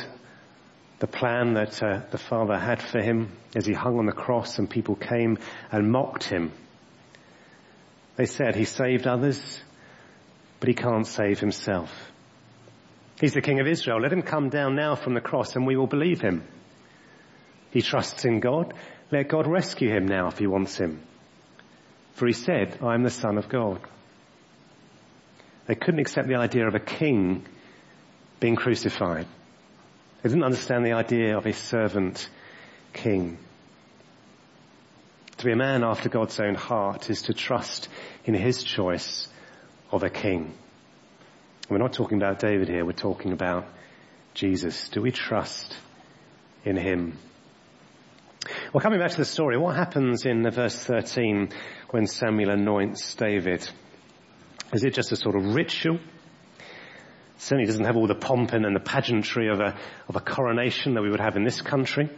the 1.00 1.08
plan 1.08 1.56
that 1.56 1.82
uh, 1.82 2.02
the 2.12 2.17
Father 2.17 2.58
had 2.58 2.82
for 2.82 3.02
him 3.02 3.32
as 3.56 3.65
he 3.65 3.74
hung 3.74 3.97
on 3.97 4.06
the 4.06 4.12
cross 4.12 4.60
and 4.60 4.69
people 4.69 4.95
came 4.95 5.39
and 5.71 5.91
mocked 5.91 6.26
him. 6.26 6.52
They 8.17 8.28
said 8.28 8.56
he 8.56 8.65
saved 8.65 9.08
others, 9.08 9.62
but 10.60 10.69
he 10.69 10.76
can't 10.76 11.08
save 11.08 11.39
himself. 11.39 12.11
He's 13.22 13.36
the 13.36 13.42
King 13.42 13.60
of 13.60 13.68
Israel. 13.68 14.02
Let 14.02 14.12
him 14.12 14.24
come 14.24 14.50
down 14.50 14.76
now 14.76 14.96
from 14.96 15.14
the 15.14 15.22
cross 15.22 15.56
and 15.56 15.68
we 15.68 15.78
will 15.78 15.86
believe 15.86 16.22
him. 16.22 16.44
He 17.70 17.84
trusts 17.84 18.26
in 18.26 18.40
God. 18.40 18.74
Let 19.12 19.28
God 19.28 19.46
rescue 19.46 19.92
him 19.92 20.08
now 20.08 20.28
if 20.30 20.40
he 20.40 20.48
wants 20.48 20.76
him. 20.76 21.00
For 22.14 22.26
he 22.26 22.34
said, 22.34 22.80
I 22.82 22.96
am 22.96 23.04
the 23.04 23.12
son 23.12 23.38
of 23.38 23.48
God. 23.48 23.80
They 25.68 25.76
couldn't 25.76 26.00
accept 26.00 26.28
the 26.28 26.36
idea 26.36 26.68
of 26.68 26.74
a 26.74 26.80
king 26.80 27.46
being 28.40 28.56
crucified. 28.56 29.28
They 30.24 30.30
didn't 30.30 30.44
understand 30.44 30.84
the 30.84 30.94
idea 30.94 31.38
of 31.38 31.46
a 31.46 31.54
servant 31.54 32.28
king. 32.92 33.38
To 35.38 35.46
be 35.46 35.52
a 35.52 35.56
man 35.56 35.84
after 35.84 36.10
God's 36.10 36.40
own 36.40 36.56
heart 36.56 37.12
is 37.12 37.22
to 37.24 37.36
trust 37.36 37.88
in 38.26 38.34
his 38.34 38.64
choice 38.64 39.28
of 39.92 40.02
a 40.02 40.10
king. 40.10 40.56
We're 41.72 41.78
not 41.78 41.94
talking 41.94 42.18
about 42.18 42.40
David 42.40 42.68
here, 42.68 42.84
we're 42.84 42.92
talking 42.92 43.32
about 43.32 43.66
Jesus. 44.34 44.90
Do 44.90 45.02
we 45.02 45.12
trust 45.12 45.74
in 46.66 46.76
him? 46.76 47.18
Well, 48.74 48.82
coming 48.82 49.00
back 49.00 49.12
to 49.12 49.18
the 49.18 49.24
story, 49.24 49.58
what 49.58 49.78
happens 49.78 50.26
in 50.26 50.44
verse 50.52 50.76
13 50.76 51.50
when 51.92 52.08
Samuel 52.08 52.50
anoints 52.50 53.16
David? 53.16 53.66
Is 54.74 54.84
it 54.84 54.94
just 54.94 55.14
a 55.14 55.16
sort 55.16 55.38
of 55.38 55.56
ritual? 55.56 56.00
Certainly 57.38 57.68
doesn't 57.68 57.86
have 57.86 57.96
all 57.96 58.08
the 58.08 58.16
pomp 58.16 58.52
and 58.52 58.76
the 58.76 58.82
pageantry 58.82 59.48
of 59.48 59.62
a, 59.62 59.80
of 60.10 60.18
a 60.18 60.20
coronation 60.20 60.96
that 60.96 61.02
we 61.02 61.10
would 61.10 61.22
have 61.22 61.38
in 61.38 61.46
this 61.46 61.62
country. 61.62 62.10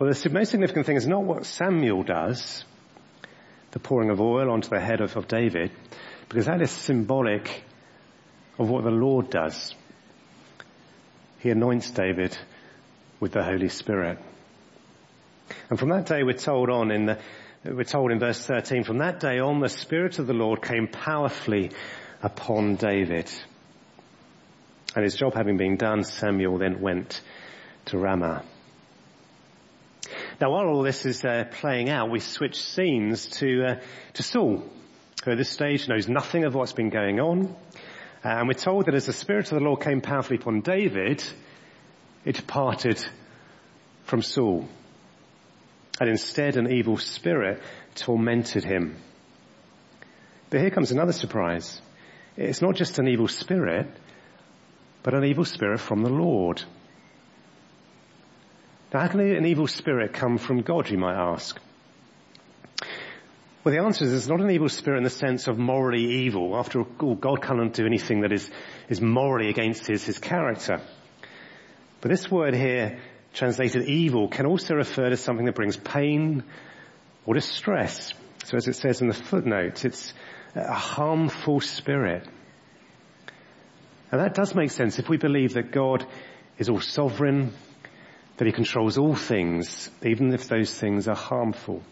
Well, 0.00 0.12
the 0.12 0.30
most 0.30 0.50
significant 0.50 0.86
thing 0.86 0.96
is 0.96 1.06
not 1.06 1.22
what 1.22 1.46
Samuel 1.46 2.02
does, 2.02 2.64
the 3.70 3.78
pouring 3.78 4.10
of 4.10 4.20
oil 4.20 4.50
onto 4.50 4.70
the 4.70 4.80
head 4.80 5.00
of, 5.00 5.16
of 5.16 5.28
David, 5.28 5.70
because 6.28 6.46
that 6.46 6.62
is 6.62 6.70
symbolic 6.70 7.62
of 8.58 8.68
what 8.68 8.84
the 8.84 8.90
Lord 8.90 9.30
does. 9.30 9.74
He 11.38 11.50
anoints 11.50 11.90
David 11.90 12.36
with 13.20 13.32
the 13.32 13.42
Holy 13.42 13.68
Spirit. 13.68 14.18
And 15.68 15.78
from 15.78 15.90
that 15.90 16.06
day 16.06 16.22
we're 16.22 16.34
told 16.34 16.70
on 16.70 16.90
in 16.90 17.06
the, 17.06 17.18
we're 17.64 17.84
told 17.84 18.12
in 18.12 18.18
verse 18.18 18.44
13, 18.44 18.84
from 18.84 18.98
that 18.98 19.20
day 19.20 19.38
on 19.38 19.60
the 19.60 19.68
Spirit 19.68 20.18
of 20.18 20.26
the 20.26 20.32
Lord 20.32 20.62
came 20.62 20.88
powerfully 20.88 21.70
upon 22.22 22.76
David. 22.76 23.30
And 24.94 25.04
his 25.04 25.16
job 25.16 25.34
having 25.34 25.56
been 25.56 25.76
done, 25.76 26.04
Samuel 26.04 26.58
then 26.58 26.80
went 26.80 27.20
to 27.86 27.98
Ramah. 27.98 28.44
Now 30.40 30.50
while 30.50 30.66
all 30.66 30.82
this 30.82 31.04
is 31.04 31.24
uh, 31.24 31.44
playing 31.50 31.90
out, 31.90 32.10
we 32.10 32.20
switch 32.20 32.60
scenes 32.60 33.26
to, 33.38 33.64
uh, 33.64 33.80
to 34.14 34.22
Saul, 34.22 34.64
who 35.24 35.30
at 35.30 35.38
this 35.38 35.50
stage 35.50 35.88
knows 35.88 36.08
nothing 36.08 36.44
of 36.44 36.54
what's 36.54 36.72
been 36.72 36.90
going 36.90 37.18
on. 37.18 37.46
Uh, 38.24 38.28
and 38.28 38.48
we're 38.48 38.54
told 38.54 38.86
that 38.86 38.94
as 38.94 39.06
the 39.06 39.12
Spirit 39.12 39.50
of 39.50 39.58
the 39.58 39.64
Lord 39.64 39.80
came 39.80 40.00
powerfully 40.00 40.36
upon 40.36 40.60
David, 40.60 41.24
it 42.24 42.36
departed 42.36 43.04
from 44.04 44.22
Saul. 44.22 44.68
And 46.00 46.10
instead 46.10 46.56
an 46.56 46.70
evil 46.70 46.98
spirit 46.98 47.62
tormented 47.94 48.64
him. 48.64 48.96
But 50.50 50.60
here 50.60 50.70
comes 50.70 50.90
another 50.90 51.12
surprise. 51.12 51.80
It's 52.36 52.60
not 52.60 52.74
just 52.74 52.98
an 52.98 53.08
evil 53.08 53.28
spirit, 53.28 53.86
but 55.02 55.14
an 55.14 55.24
evil 55.24 55.44
spirit 55.44 55.80
from 55.80 56.02
the 56.02 56.10
Lord. 56.10 56.62
Now 58.92 59.00
how 59.00 59.08
can 59.08 59.20
an 59.20 59.46
evil 59.46 59.66
spirit 59.66 60.12
come 60.12 60.38
from 60.38 60.62
God, 60.62 60.90
you 60.90 60.98
might 60.98 61.16
ask? 61.16 61.58
Well, 63.64 63.74
the 63.74 63.82
answer 63.82 64.04
is 64.04 64.12
it's 64.12 64.28
not 64.28 64.42
an 64.42 64.50
evil 64.50 64.68
spirit 64.68 64.98
in 64.98 65.04
the 65.04 65.10
sense 65.10 65.48
of 65.48 65.56
morally 65.56 66.24
evil. 66.24 66.54
After 66.54 66.82
all, 66.82 67.14
God 67.14 67.40
cannot 67.40 67.72
do 67.72 67.86
anything 67.86 68.20
that 68.20 68.32
is, 68.32 68.50
is 68.90 69.00
morally 69.00 69.48
against 69.48 69.86
his, 69.86 70.04
his 70.04 70.18
character. 70.18 70.82
But 72.02 72.10
this 72.10 72.30
word 72.30 72.54
here, 72.54 72.98
translated 73.32 73.88
evil, 73.88 74.28
can 74.28 74.44
also 74.44 74.74
refer 74.74 75.08
to 75.08 75.16
something 75.16 75.46
that 75.46 75.54
brings 75.54 75.78
pain 75.78 76.44
or 77.24 77.32
distress. 77.32 78.12
So 78.44 78.58
as 78.58 78.68
it 78.68 78.74
says 78.74 79.00
in 79.00 79.08
the 79.08 79.14
footnote, 79.14 79.82
it's 79.86 80.12
a 80.54 80.74
harmful 80.74 81.60
spirit. 81.60 82.28
And 84.12 84.20
that 84.20 84.34
does 84.34 84.54
make 84.54 84.72
sense 84.72 84.98
if 84.98 85.08
we 85.08 85.16
believe 85.16 85.54
that 85.54 85.72
God 85.72 86.06
is 86.58 86.68
all 86.68 86.82
sovereign, 86.82 87.54
that 88.36 88.44
he 88.44 88.52
controls 88.52 88.98
all 88.98 89.14
things, 89.14 89.88
even 90.02 90.34
if 90.34 90.48
those 90.48 90.70
things 90.70 91.08
are 91.08 91.16
harmful. 91.16 91.82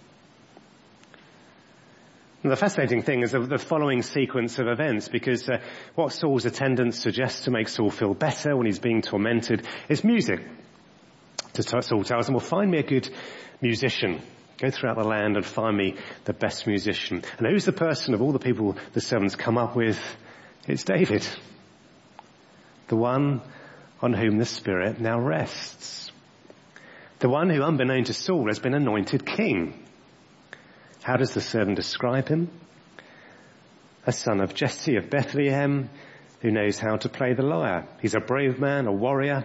And 2.43 2.51
the 2.51 2.57
fascinating 2.57 3.03
thing 3.03 3.23
is 3.23 3.33
the 3.33 3.59
following 3.59 4.03
sequence 4.03 4.59
of 4.59 4.67
events 4.67 5.09
because 5.09 5.49
uh, 5.49 5.59
what 5.95 6.13
Saul's 6.13 6.45
attendants 6.45 6.99
suggest 6.99 7.45
to 7.45 7.53
make 7.53 7.69
Saul 7.69 7.91
feel 7.91 8.15
better 8.15 8.57
when 8.57 8.67
he's 8.67 8.81
being 8.81 9.01
tormented 9.01 9.65
is 9.89 10.03
music. 10.03 10.41
Saul 11.55 12.03
tells 12.03 12.29
him, 12.29 12.35
well 12.35 12.41
find 12.41 12.71
me 12.71 12.79
a 12.79 12.83
good 12.83 13.09
musician. 13.61 14.23
Go 14.59 14.71
throughout 14.71 14.97
the 14.97 15.05
land 15.05 15.37
and 15.37 15.47
find 15.47 15.77
me 15.77 15.97
the 16.25 16.33
best 16.33 16.67
musician. 16.67 17.23
And 17.39 17.47
who's 17.47 17.65
the 17.65 17.73
person 17.73 18.15
of 18.15 18.23
all 18.23 18.33
the 18.33 18.39
people 18.39 18.77
the 18.93 19.01
servants 19.01 19.37
come 19.37 19.57
up 19.57 19.77
with? 19.77 20.01
It's 20.67 20.85
David. 20.85 21.27
The 22.89 22.97
one 22.97 23.41
on 24.01 24.13
whom 24.13 24.39
the 24.39 24.47
Spirit 24.47 25.01
now 25.01 25.21
rests. 25.21 26.11
The 27.21 27.29
one 27.29 27.51
who 27.51 27.63
unbeknown 27.63 28.05
to 28.05 28.15
Saul 28.15 28.49
has 28.49 28.59
been 28.59 28.75
anointed 28.75 29.25
king. 29.25 29.82
How 31.03 31.17
does 31.17 31.35
the 31.35 31.41
servant 31.41 31.77
describe 31.77 32.29
him? 32.29 32.49
A 34.07 34.13
son 34.13 34.41
of 34.41 34.55
Jesse 34.55 34.97
of 34.97 35.11
Bethlehem 35.11 35.91
who 36.41 36.51
knows 36.51 36.79
how 36.79 36.97
to 36.97 37.09
play 37.09 37.35
the 37.35 37.43
lyre. 37.43 37.87
He's 38.01 38.15
a 38.15 38.21
brave 38.21 38.59
man, 38.59 38.87
a 38.87 38.93
warrior. 38.93 39.45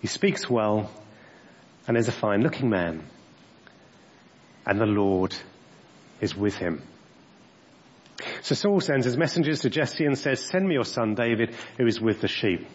He 0.00 0.06
speaks 0.06 0.48
well 0.48 0.90
and 1.86 1.96
is 1.96 2.08
a 2.08 2.12
fine 2.12 2.42
looking 2.42 2.70
man. 2.70 3.04
And 4.66 4.80
the 4.80 4.86
Lord 4.86 5.34
is 6.20 6.36
with 6.36 6.56
him. 6.56 6.82
So 8.42 8.54
Saul 8.54 8.80
sends 8.80 9.06
his 9.06 9.16
messengers 9.16 9.60
to 9.60 9.70
Jesse 9.70 10.04
and 10.04 10.18
says, 10.18 10.44
send 10.44 10.66
me 10.66 10.74
your 10.74 10.84
son 10.84 11.14
David 11.14 11.54
who 11.76 11.86
is 11.86 12.00
with 12.00 12.20
the 12.20 12.28
sheep. 12.28 12.66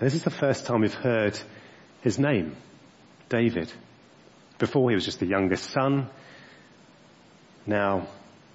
this 0.00 0.14
is 0.14 0.22
the 0.22 0.30
first 0.30 0.66
time 0.66 0.80
we've 0.80 0.94
heard 0.94 1.38
his 2.02 2.18
name, 2.18 2.56
David. 3.28 3.72
Before 4.58 4.90
he 4.90 4.94
was 4.94 5.04
just 5.04 5.20
the 5.20 5.26
youngest 5.26 5.70
son. 5.70 6.08
Now 7.66 8.08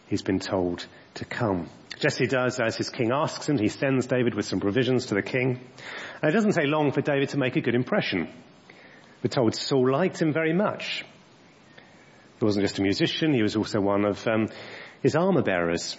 he's 0.08 0.22
been 0.22 0.39
told 0.39 0.86
to 1.16 1.26
come. 1.26 1.70
Jesse 2.00 2.28
does 2.28 2.60
as 2.60 2.76
his 2.76 2.89
king 2.89 3.12
asks 3.13 3.48
him. 3.48 3.58
He 3.58 3.70
sends 3.70 4.08
David 4.08 4.34
with 4.34 4.46
some 4.46 4.60
provisions 4.60 5.08
to 5.08 5.16
the 5.16 5.22
king. 5.22 5.62
And 6.22 6.30
it 6.30 6.34
doesn't 6.34 6.54
take 6.54 6.68
long 6.68 6.92
for 6.92 7.02
David 7.02 7.30
to 7.30 7.38
make 7.38 7.56
a 7.56 7.62
good 7.62 7.76
impression. 7.76 8.28
We're 9.24 9.30
told 9.30 9.56
Saul 9.56 9.92
liked 9.92 10.22
him 10.22 10.34
very 10.34 10.54
much. 10.54 11.06
He 12.39 12.46
wasn't 12.46 12.66
just 12.66 12.80
a 12.80 12.82
musician, 12.82 13.34
he 13.34 13.42
was 13.42 13.56
also 13.56 13.80
one 13.80 14.04
of 14.04 14.28
um, 14.28 14.50
his 15.02 15.16
armor 15.16 15.44
bearers. 15.44 15.96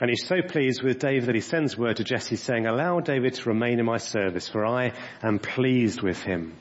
And 0.00 0.10
he's 0.10 0.26
so 0.26 0.36
pleased 0.42 0.82
with 0.82 0.98
David 0.98 1.26
that 1.28 1.34
he 1.34 1.40
sends 1.40 1.76
word 1.76 1.96
to 1.96 2.04
Jesse 2.04 2.36
saying, 2.36 2.66
allow 2.66 3.00
David 3.00 3.34
to 3.34 3.48
remain 3.48 3.78
in 3.78 3.84
my 3.84 3.98
service 3.98 4.48
for 4.48 4.64
I 4.64 4.92
am 5.22 5.38
pleased 5.38 6.02
with 6.02 6.22
him. 6.22 6.54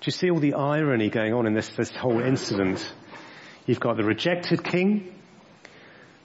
Do 0.00 0.06
you 0.06 0.12
see 0.12 0.30
all 0.30 0.38
the 0.38 0.54
irony 0.54 1.10
going 1.10 1.34
on 1.34 1.46
in 1.46 1.52
this, 1.52 1.68
this 1.76 1.90
whole 1.90 2.22
incident? 2.22 2.90
You've 3.66 3.80
got 3.80 3.98
the 3.98 4.02
rejected 4.02 4.64
king, 4.64 5.14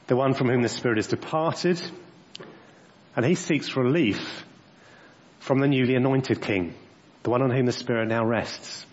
the 0.08 0.16
one 0.16 0.34
from 0.34 0.48
whom 0.48 0.62
the 0.62 0.70
Spirit 0.70 0.98
is 0.98 1.08
departed, 1.08 1.82
and 3.18 3.26
he 3.26 3.36
seeks 3.36 3.76
relief 3.76 4.46
from 5.40 5.60
the 5.60 5.68
newly 5.68 5.96
anointed 5.96 6.42
king, 6.42 6.74
the 7.24 7.30
one 7.30 7.42
on 7.42 7.52
whom 7.52 7.66
the 7.66 7.74
Spirit 7.74 8.08
now 8.08 8.26
rests. 8.26 8.86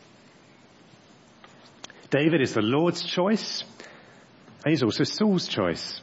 David 2.11 2.40
is 2.40 2.53
the 2.53 2.61
Lord's 2.61 3.05
choice, 3.05 3.62
and 4.64 4.73
he's 4.73 4.83
also 4.83 5.05
Saul's 5.05 5.47
choice. 5.47 6.01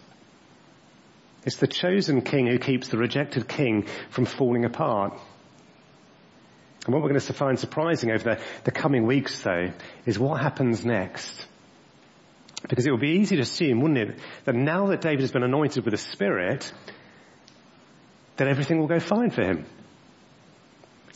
It's 1.46 1.58
the 1.58 1.68
chosen 1.68 2.22
king 2.22 2.48
who 2.48 2.60
keeps 2.60 2.88
the 2.88 2.98
rejected 2.98 3.46
king 3.46 3.88
from 4.10 4.24
falling 4.24 4.64
apart. 4.64 5.20
And 6.86 6.94
what 6.94 7.04
we're 7.04 7.10
going 7.10 7.20
to 7.20 7.34
find 7.34 7.60
surprising 7.60 8.12
over 8.12 8.24
the, 8.24 8.42
the 8.64 8.72
coming 8.72 9.06
weeks 9.06 9.42
though 9.44 9.72
is 10.06 10.18
what 10.18 10.42
happens 10.42 10.86
next. 10.86 11.46
Because 12.68 12.86
it 12.86 12.92
would 12.92 13.02
be 13.02 13.20
easy 13.20 13.38
to 13.38 13.42
assume, 13.42 13.82
wouldn't 13.82 13.98
it, 13.98 14.20
that 14.46 14.56
now 14.56 14.88
that 14.88 15.02
David 15.02 15.22
has 15.22 15.32
been 15.32 15.44
anointed 15.44 15.86
with 15.86 15.94
the 15.94 15.98
Spirit, 15.98 16.72
that 18.38 18.48
everything 18.48 18.80
will 18.80 18.88
go 18.88 19.00
fine 19.00 19.30
for 19.30 19.44
him. 19.44 19.66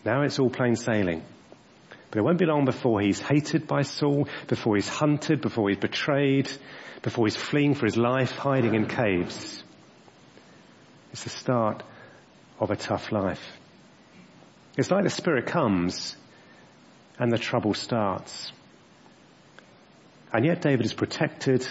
Now 0.06 0.22
it's 0.22 0.40
all 0.40 0.50
plain 0.50 0.76
sailing. 0.76 1.24
But 2.10 2.20
it 2.20 2.22
won't 2.24 2.38
be 2.38 2.46
long 2.46 2.66
before 2.66 3.02
he's 3.02 3.20
hated 3.20 3.68
by 3.68 3.82
Saul, 3.82 4.28
before 4.48 4.76
he's 4.76 4.88
hunted, 4.88 5.42
before 5.42 5.70
he's 5.70 5.80
betrayed, 5.80 6.50
before 7.02 7.26
he's 7.26 7.36
fleeing 7.36 7.74
for 7.74 7.86
his 7.86 7.98
life, 7.98 8.32
hiding 8.32 8.76
in 8.76 8.88
caves. 8.88 9.64
It's 11.12 11.24
the 11.24 11.30
start 11.30 11.84
of 12.60 12.72
a 12.72 12.76
tough 12.76 13.12
life. 13.12 13.42
It's 14.78 14.90
like 14.90 15.04
the 15.04 15.10
Spirit 15.10 15.46
comes 15.46 16.16
and 17.20 17.32
the 17.32 17.38
trouble 17.38 17.74
starts. 17.74 18.52
And 20.32 20.46
yet 20.46 20.62
David 20.62 20.86
is 20.86 20.94
protected 20.94 21.68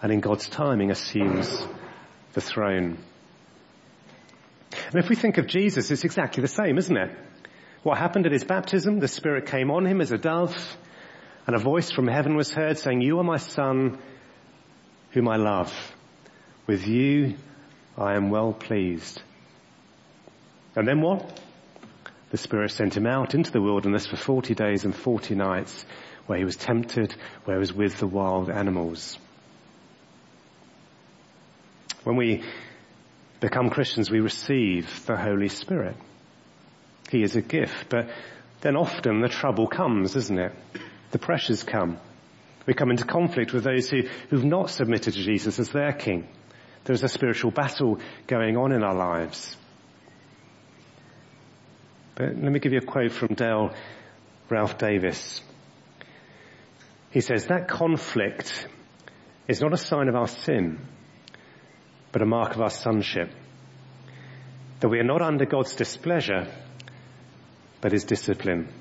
and 0.00 0.10
in 0.10 0.20
God's 0.20 0.48
timing 0.48 0.90
assumes 0.90 1.66
the 2.32 2.40
throne. 2.40 2.96
And 4.72 4.94
if 4.94 5.10
we 5.10 5.16
think 5.16 5.36
of 5.36 5.46
Jesus, 5.46 5.90
it's 5.90 6.04
exactly 6.04 6.40
the 6.40 6.48
same, 6.48 6.78
isn't 6.78 6.96
it? 6.96 7.10
What 7.82 7.98
happened 7.98 8.26
at 8.26 8.32
his 8.32 8.44
baptism, 8.44 9.00
the 9.00 9.08
Spirit 9.08 9.46
came 9.46 9.70
on 9.70 9.86
him 9.86 10.00
as 10.00 10.12
a 10.12 10.18
dove 10.18 10.56
and 11.46 11.54
a 11.54 11.58
voice 11.58 11.90
from 11.90 12.06
heaven 12.06 12.36
was 12.36 12.52
heard 12.52 12.78
saying, 12.78 13.02
you 13.02 13.18
are 13.18 13.24
my 13.24 13.36
son 13.36 13.98
whom 15.10 15.28
I 15.28 15.36
love. 15.36 15.74
With 16.66 16.86
you 16.86 17.36
I 17.98 18.14
am 18.14 18.30
well 18.30 18.54
pleased. 18.54 19.20
And 20.74 20.88
then 20.88 21.02
what? 21.02 21.38
The 22.30 22.38
Spirit 22.38 22.70
sent 22.70 22.96
him 22.96 23.06
out 23.06 23.34
into 23.34 23.50
the 23.50 23.60
wilderness 23.60 24.06
for 24.06 24.16
40 24.16 24.54
days 24.54 24.84
and 24.84 24.94
40 24.94 25.34
nights 25.34 25.84
where 26.26 26.38
he 26.38 26.44
was 26.44 26.56
tempted, 26.56 27.14
where 27.44 27.56
he 27.56 27.60
was 27.60 27.72
with 27.72 27.98
the 27.98 28.06
wild 28.06 28.50
animals. 28.50 29.18
When 32.04 32.16
we 32.16 32.44
become 33.40 33.70
Christians, 33.70 34.10
we 34.10 34.20
receive 34.20 35.06
the 35.06 35.16
Holy 35.16 35.48
Spirit. 35.48 35.96
He 37.10 37.22
is 37.22 37.34
a 37.34 37.42
gift, 37.42 37.88
but 37.88 38.08
then 38.60 38.76
often 38.76 39.20
the 39.20 39.28
trouble 39.28 39.66
comes, 39.66 40.14
isn't 40.14 40.38
it? 40.38 40.52
The 41.10 41.18
pressures 41.18 41.64
come. 41.64 41.98
We 42.66 42.74
come 42.74 42.90
into 42.90 43.04
conflict 43.04 43.52
with 43.52 43.64
those 43.64 43.90
who, 43.90 44.02
who've 44.28 44.44
not 44.44 44.70
submitted 44.70 45.14
to 45.14 45.22
Jesus 45.22 45.58
as 45.58 45.70
their 45.70 45.92
King. 45.92 46.28
There's 46.84 47.02
a 47.02 47.08
spiritual 47.08 47.50
battle 47.50 47.98
going 48.26 48.56
on 48.56 48.72
in 48.72 48.84
our 48.84 48.94
lives. 48.94 49.56
But 52.14 52.36
let 52.36 52.52
me 52.52 52.58
give 52.58 52.72
you 52.72 52.78
a 52.78 52.84
quote 52.84 53.12
from 53.12 53.34
Dale 53.34 53.74
Ralph 54.48 54.78
Davis. 54.78 55.42
He 57.10 57.20
says, 57.20 57.46
that 57.46 57.68
conflict 57.68 58.66
is 59.48 59.60
not 59.60 59.72
a 59.72 59.76
sign 59.76 60.08
of 60.08 60.14
our 60.14 60.28
sin, 60.28 60.80
but 62.12 62.22
a 62.22 62.26
mark 62.26 62.54
of 62.54 62.60
our 62.60 62.70
sonship. 62.70 63.30
That 64.80 64.88
we 64.88 64.98
are 64.98 65.04
not 65.04 65.22
under 65.22 65.44
God's 65.44 65.74
displeasure, 65.74 66.46
but 67.80 67.92
his 67.92 68.04
discipline. 68.04 68.72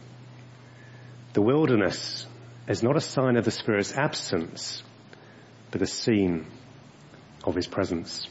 The 1.34 1.42
wilderness 1.42 2.26
is 2.68 2.84
not 2.84 2.98
a 2.98 3.02
sign 3.02 3.36
of 3.38 3.46
the 3.46 3.52
Spirit's 3.52 3.94
absence, 3.94 4.84
but 5.72 5.82
a 5.82 5.88
scene 5.88 6.46
of 7.44 7.56
his 7.56 7.68
presence. 7.68 8.28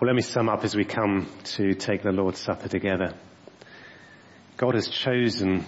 Well, 0.00 0.06
let 0.06 0.16
me 0.16 0.22
sum 0.22 0.48
up 0.48 0.64
as 0.64 0.74
we 0.74 0.86
come 0.86 1.28
to 1.56 1.74
take 1.74 2.02
the 2.02 2.10
Lord's 2.10 2.40
Supper 2.40 2.68
together. 2.68 3.12
God 4.56 4.74
has 4.74 4.88
chosen 4.88 5.66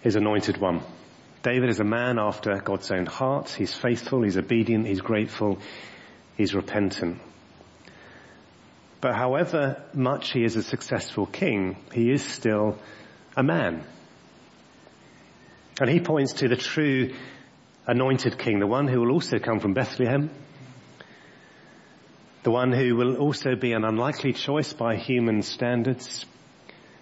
his 0.00 0.14
anointed 0.14 0.58
one. 0.58 0.80
David 1.42 1.68
is 1.68 1.80
a 1.80 1.84
man 1.84 2.20
after 2.20 2.56
God's 2.60 2.88
own 2.92 3.06
heart. 3.06 3.50
He's 3.50 3.74
faithful, 3.74 4.22
he's 4.22 4.36
obedient, 4.36 4.86
he's 4.86 5.00
grateful, 5.00 5.58
he's 6.36 6.54
repentant. 6.54 7.20
But 9.00 9.16
however 9.16 9.82
much 9.92 10.30
he 10.30 10.44
is 10.44 10.54
a 10.54 10.62
successful 10.62 11.26
king, 11.26 11.78
he 11.92 12.12
is 12.12 12.22
still 12.22 12.78
a 13.36 13.42
man. 13.42 13.84
And 15.80 15.90
he 15.90 15.98
points 15.98 16.34
to 16.34 16.48
the 16.48 16.54
true 16.54 17.12
anointed 17.88 18.38
king, 18.38 18.60
the 18.60 18.68
one 18.68 18.86
who 18.86 19.00
will 19.00 19.10
also 19.10 19.40
come 19.40 19.58
from 19.58 19.74
Bethlehem, 19.74 20.30
the 22.46 22.52
one 22.52 22.70
who 22.70 22.94
will 22.94 23.16
also 23.16 23.56
be 23.56 23.72
an 23.72 23.84
unlikely 23.84 24.32
choice 24.32 24.72
by 24.72 24.94
human 24.94 25.42
standards, 25.42 26.24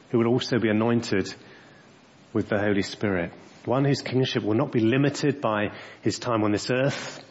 who 0.09 0.17
will 0.17 0.29
also 0.29 0.59
be 0.59 0.71
anointed 0.71 1.35
with 2.33 2.49
the 2.49 2.59
Holy 2.59 2.81
Spirit. 2.81 3.31
One 3.67 3.85
whose 3.85 4.01
kingship 4.01 4.43
will 4.43 4.55
not 4.55 4.73
be 4.73 4.81
limited 4.81 5.43
by 5.43 5.73
his 6.01 6.19
time 6.19 6.45
on 6.45 6.53
this 6.53 6.71
earth, 6.71 7.23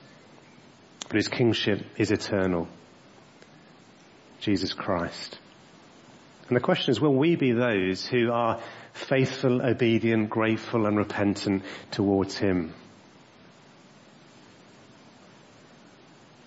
but 1.07 1.15
his 1.15 1.27
kingship 1.27 1.83
is 1.97 2.11
eternal. 2.11 2.67
Jesus 4.41 4.73
Christ. 4.73 5.39
And 6.49 6.55
the 6.55 6.61
question 6.61 6.91
is, 6.91 7.01
will 7.01 7.15
we 7.15 7.35
be 7.35 7.51
those 7.53 8.05
who 8.05 8.31
are 8.31 8.61
faithful, 8.93 9.59
obedient, 9.65 10.29
grateful 10.29 10.85
and 10.85 10.97
repentant 10.97 11.63
towards 11.89 12.37
him? 12.37 12.75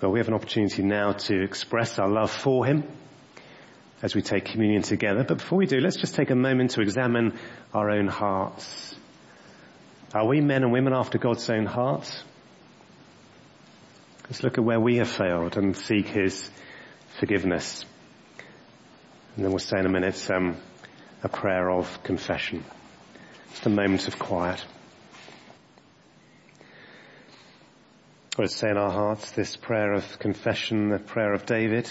Well, 0.00 0.12
we 0.12 0.18
have 0.18 0.28
an 0.28 0.34
opportunity 0.34 0.82
now 0.82 1.12
to 1.12 1.42
express 1.42 1.98
our 1.98 2.08
love 2.08 2.30
for 2.30 2.66
him 2.66 2.84
as 4.02 4.14
we 4.14 4.20
take 4.20 4.44
communion 4.44 4.82
together. 4.82 5.24
But 5.24 5.38
before 5.38 5.56
we 5.56 5.64
do, 5.64 5.78
let's 5.80 5.96
just 5.96 6.14
take 6.14 6.28
a 6.28 6.34
moment 6.34 6.72
to 6.72 6.82
examine 6.82 7.38
our 7.72 7.90
own 7.90 8.06
hearts. 8.06 8.94
Are 10.12 10.26
we 10.26 10.42
men 10.42 10.64
and 10.64 10.72
women 10.72 10.92
after 10.92 11.16
God's 11.16 11.48
own 11.48 11.64
heart? 11.64 12.22
Let's 14.24 14.42
look 14.42 14.58
at 14.58 14.64
where 14.64 14.78
we 14.78 14.96
have 14.96 15.08
failed 15.08 15.56
and 15.56 15.74
seek 15.74 16.08
his 16.08 16.50
forgiveness. 17.18 17.86
And 19.34 19.46
then 19.46 19.50
we'll 19.50 19.60
say 19.60 19.78
in 19.78 19.86
a 19.86 19.90
minute 19.90 20.30
um, 20.30 20.58
a 21.22 21.30
prayer 21.30 21.70
of 21.70 22.02
confession. 22.02 22.64
Just 23.52 23.64
a 23.64 23.70
moment 23.70 24.08
of 24.08 24.18
quiet. 24.18 24.62
Let's 28.38 28.56
say 28.56 28.68
in 28.68 28.76
our 28.76 28.90
hearts 28.90 29.30
this 29.30 29.56
prayer 29.56 29.94
of 29.94 30.18
confession, 30.18 30.90
the 30.90 30.98
prayer 30.98 31.32
of 31.32 31.46
David, 31.46 31.90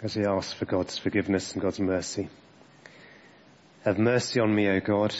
as 0.00 0.14
he 0.14 0.22
asks 0.22 0.52
for 0.52 0.64
God's 0.64 0.96
forgiveness 0.96 1.54
and 1.54 1.60
God's 1.60 1.80
mercy. 1.80 2.28
Have 3.84 3.98
mercy 3.98 4.38
on 4.38 4.54
me, 4.54 4.68
O 4.68 4.78
God, 4.78 5.12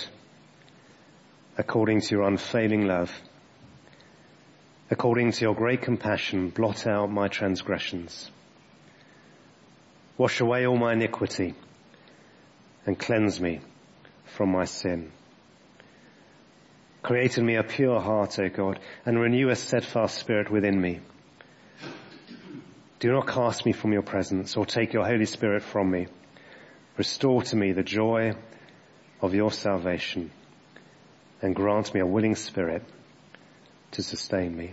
according 1.58 2.02
to 2.02 2.14
your 2.14 2.28
unfailing 2.28 2.86
love. 2.86 3.12
According 4.88 5.32
to 5.32 5.40
your 5.40 5.56
great 5.56 5.82
compassion, 5.82 6.50
blot 6.50 6.86
out 6.86 7.10
my 7.10 7.26
transgressions. 7.26 8.30
Wash 10.16 10.40
away 10.40 10.64
all 10.64 10.78
my 10.78 10.92
iniquity 10.92 11.54
and 12.86 12.96
cleanse 12.96 13.40
me 13.40 13.58
from 14.26 14.52
my 14.52 14.64
sin. 14.64 15.10
Create 17.02 17.38
in 17.38 17.46
me 17.46 17.56
a 17.56 17.62
pure 17.62 18.00
heart, 18.00 18.38
O 18.38 18.48
God, 18.48 18.80
and 19.04 19.20
renew 19.20 19.48
a 19.48 19.56
steadfast 19.56 20.18
spirit 20.18 20.50
within 20.50 20.80
me. 20.80 21.00
Do 22.98 23.12
not 23.12 23.28
cast 23.28 23.66
me 23.66 23.72
from 23.72 23.92
your 23.92 24.02
presence 24.02 24.56
or 24.56 24.64
take 24.64 24.92
your 24.92 25.04
Holy 25.04 25.26
Spirit 25.26 25.62
from 25.62 25.90
me. 25.90 26.06
Restore 26.96 27.42
to 27.42 27.56
me 27.56 27.72
the 27.72 27.82
joy 27.82 28.32
of 29.20 29.34
your 29.34 29.52
salvation 29.52 30.30
and 31.42 31.54
grant 31.54 31.92
me 31.92 32.00
a 32.00 32.06
willing 32.06 32.34
spirit 32.34 32.82
to 33.92 34.02
sustain 34.02 34.56
me. 34.56 34.72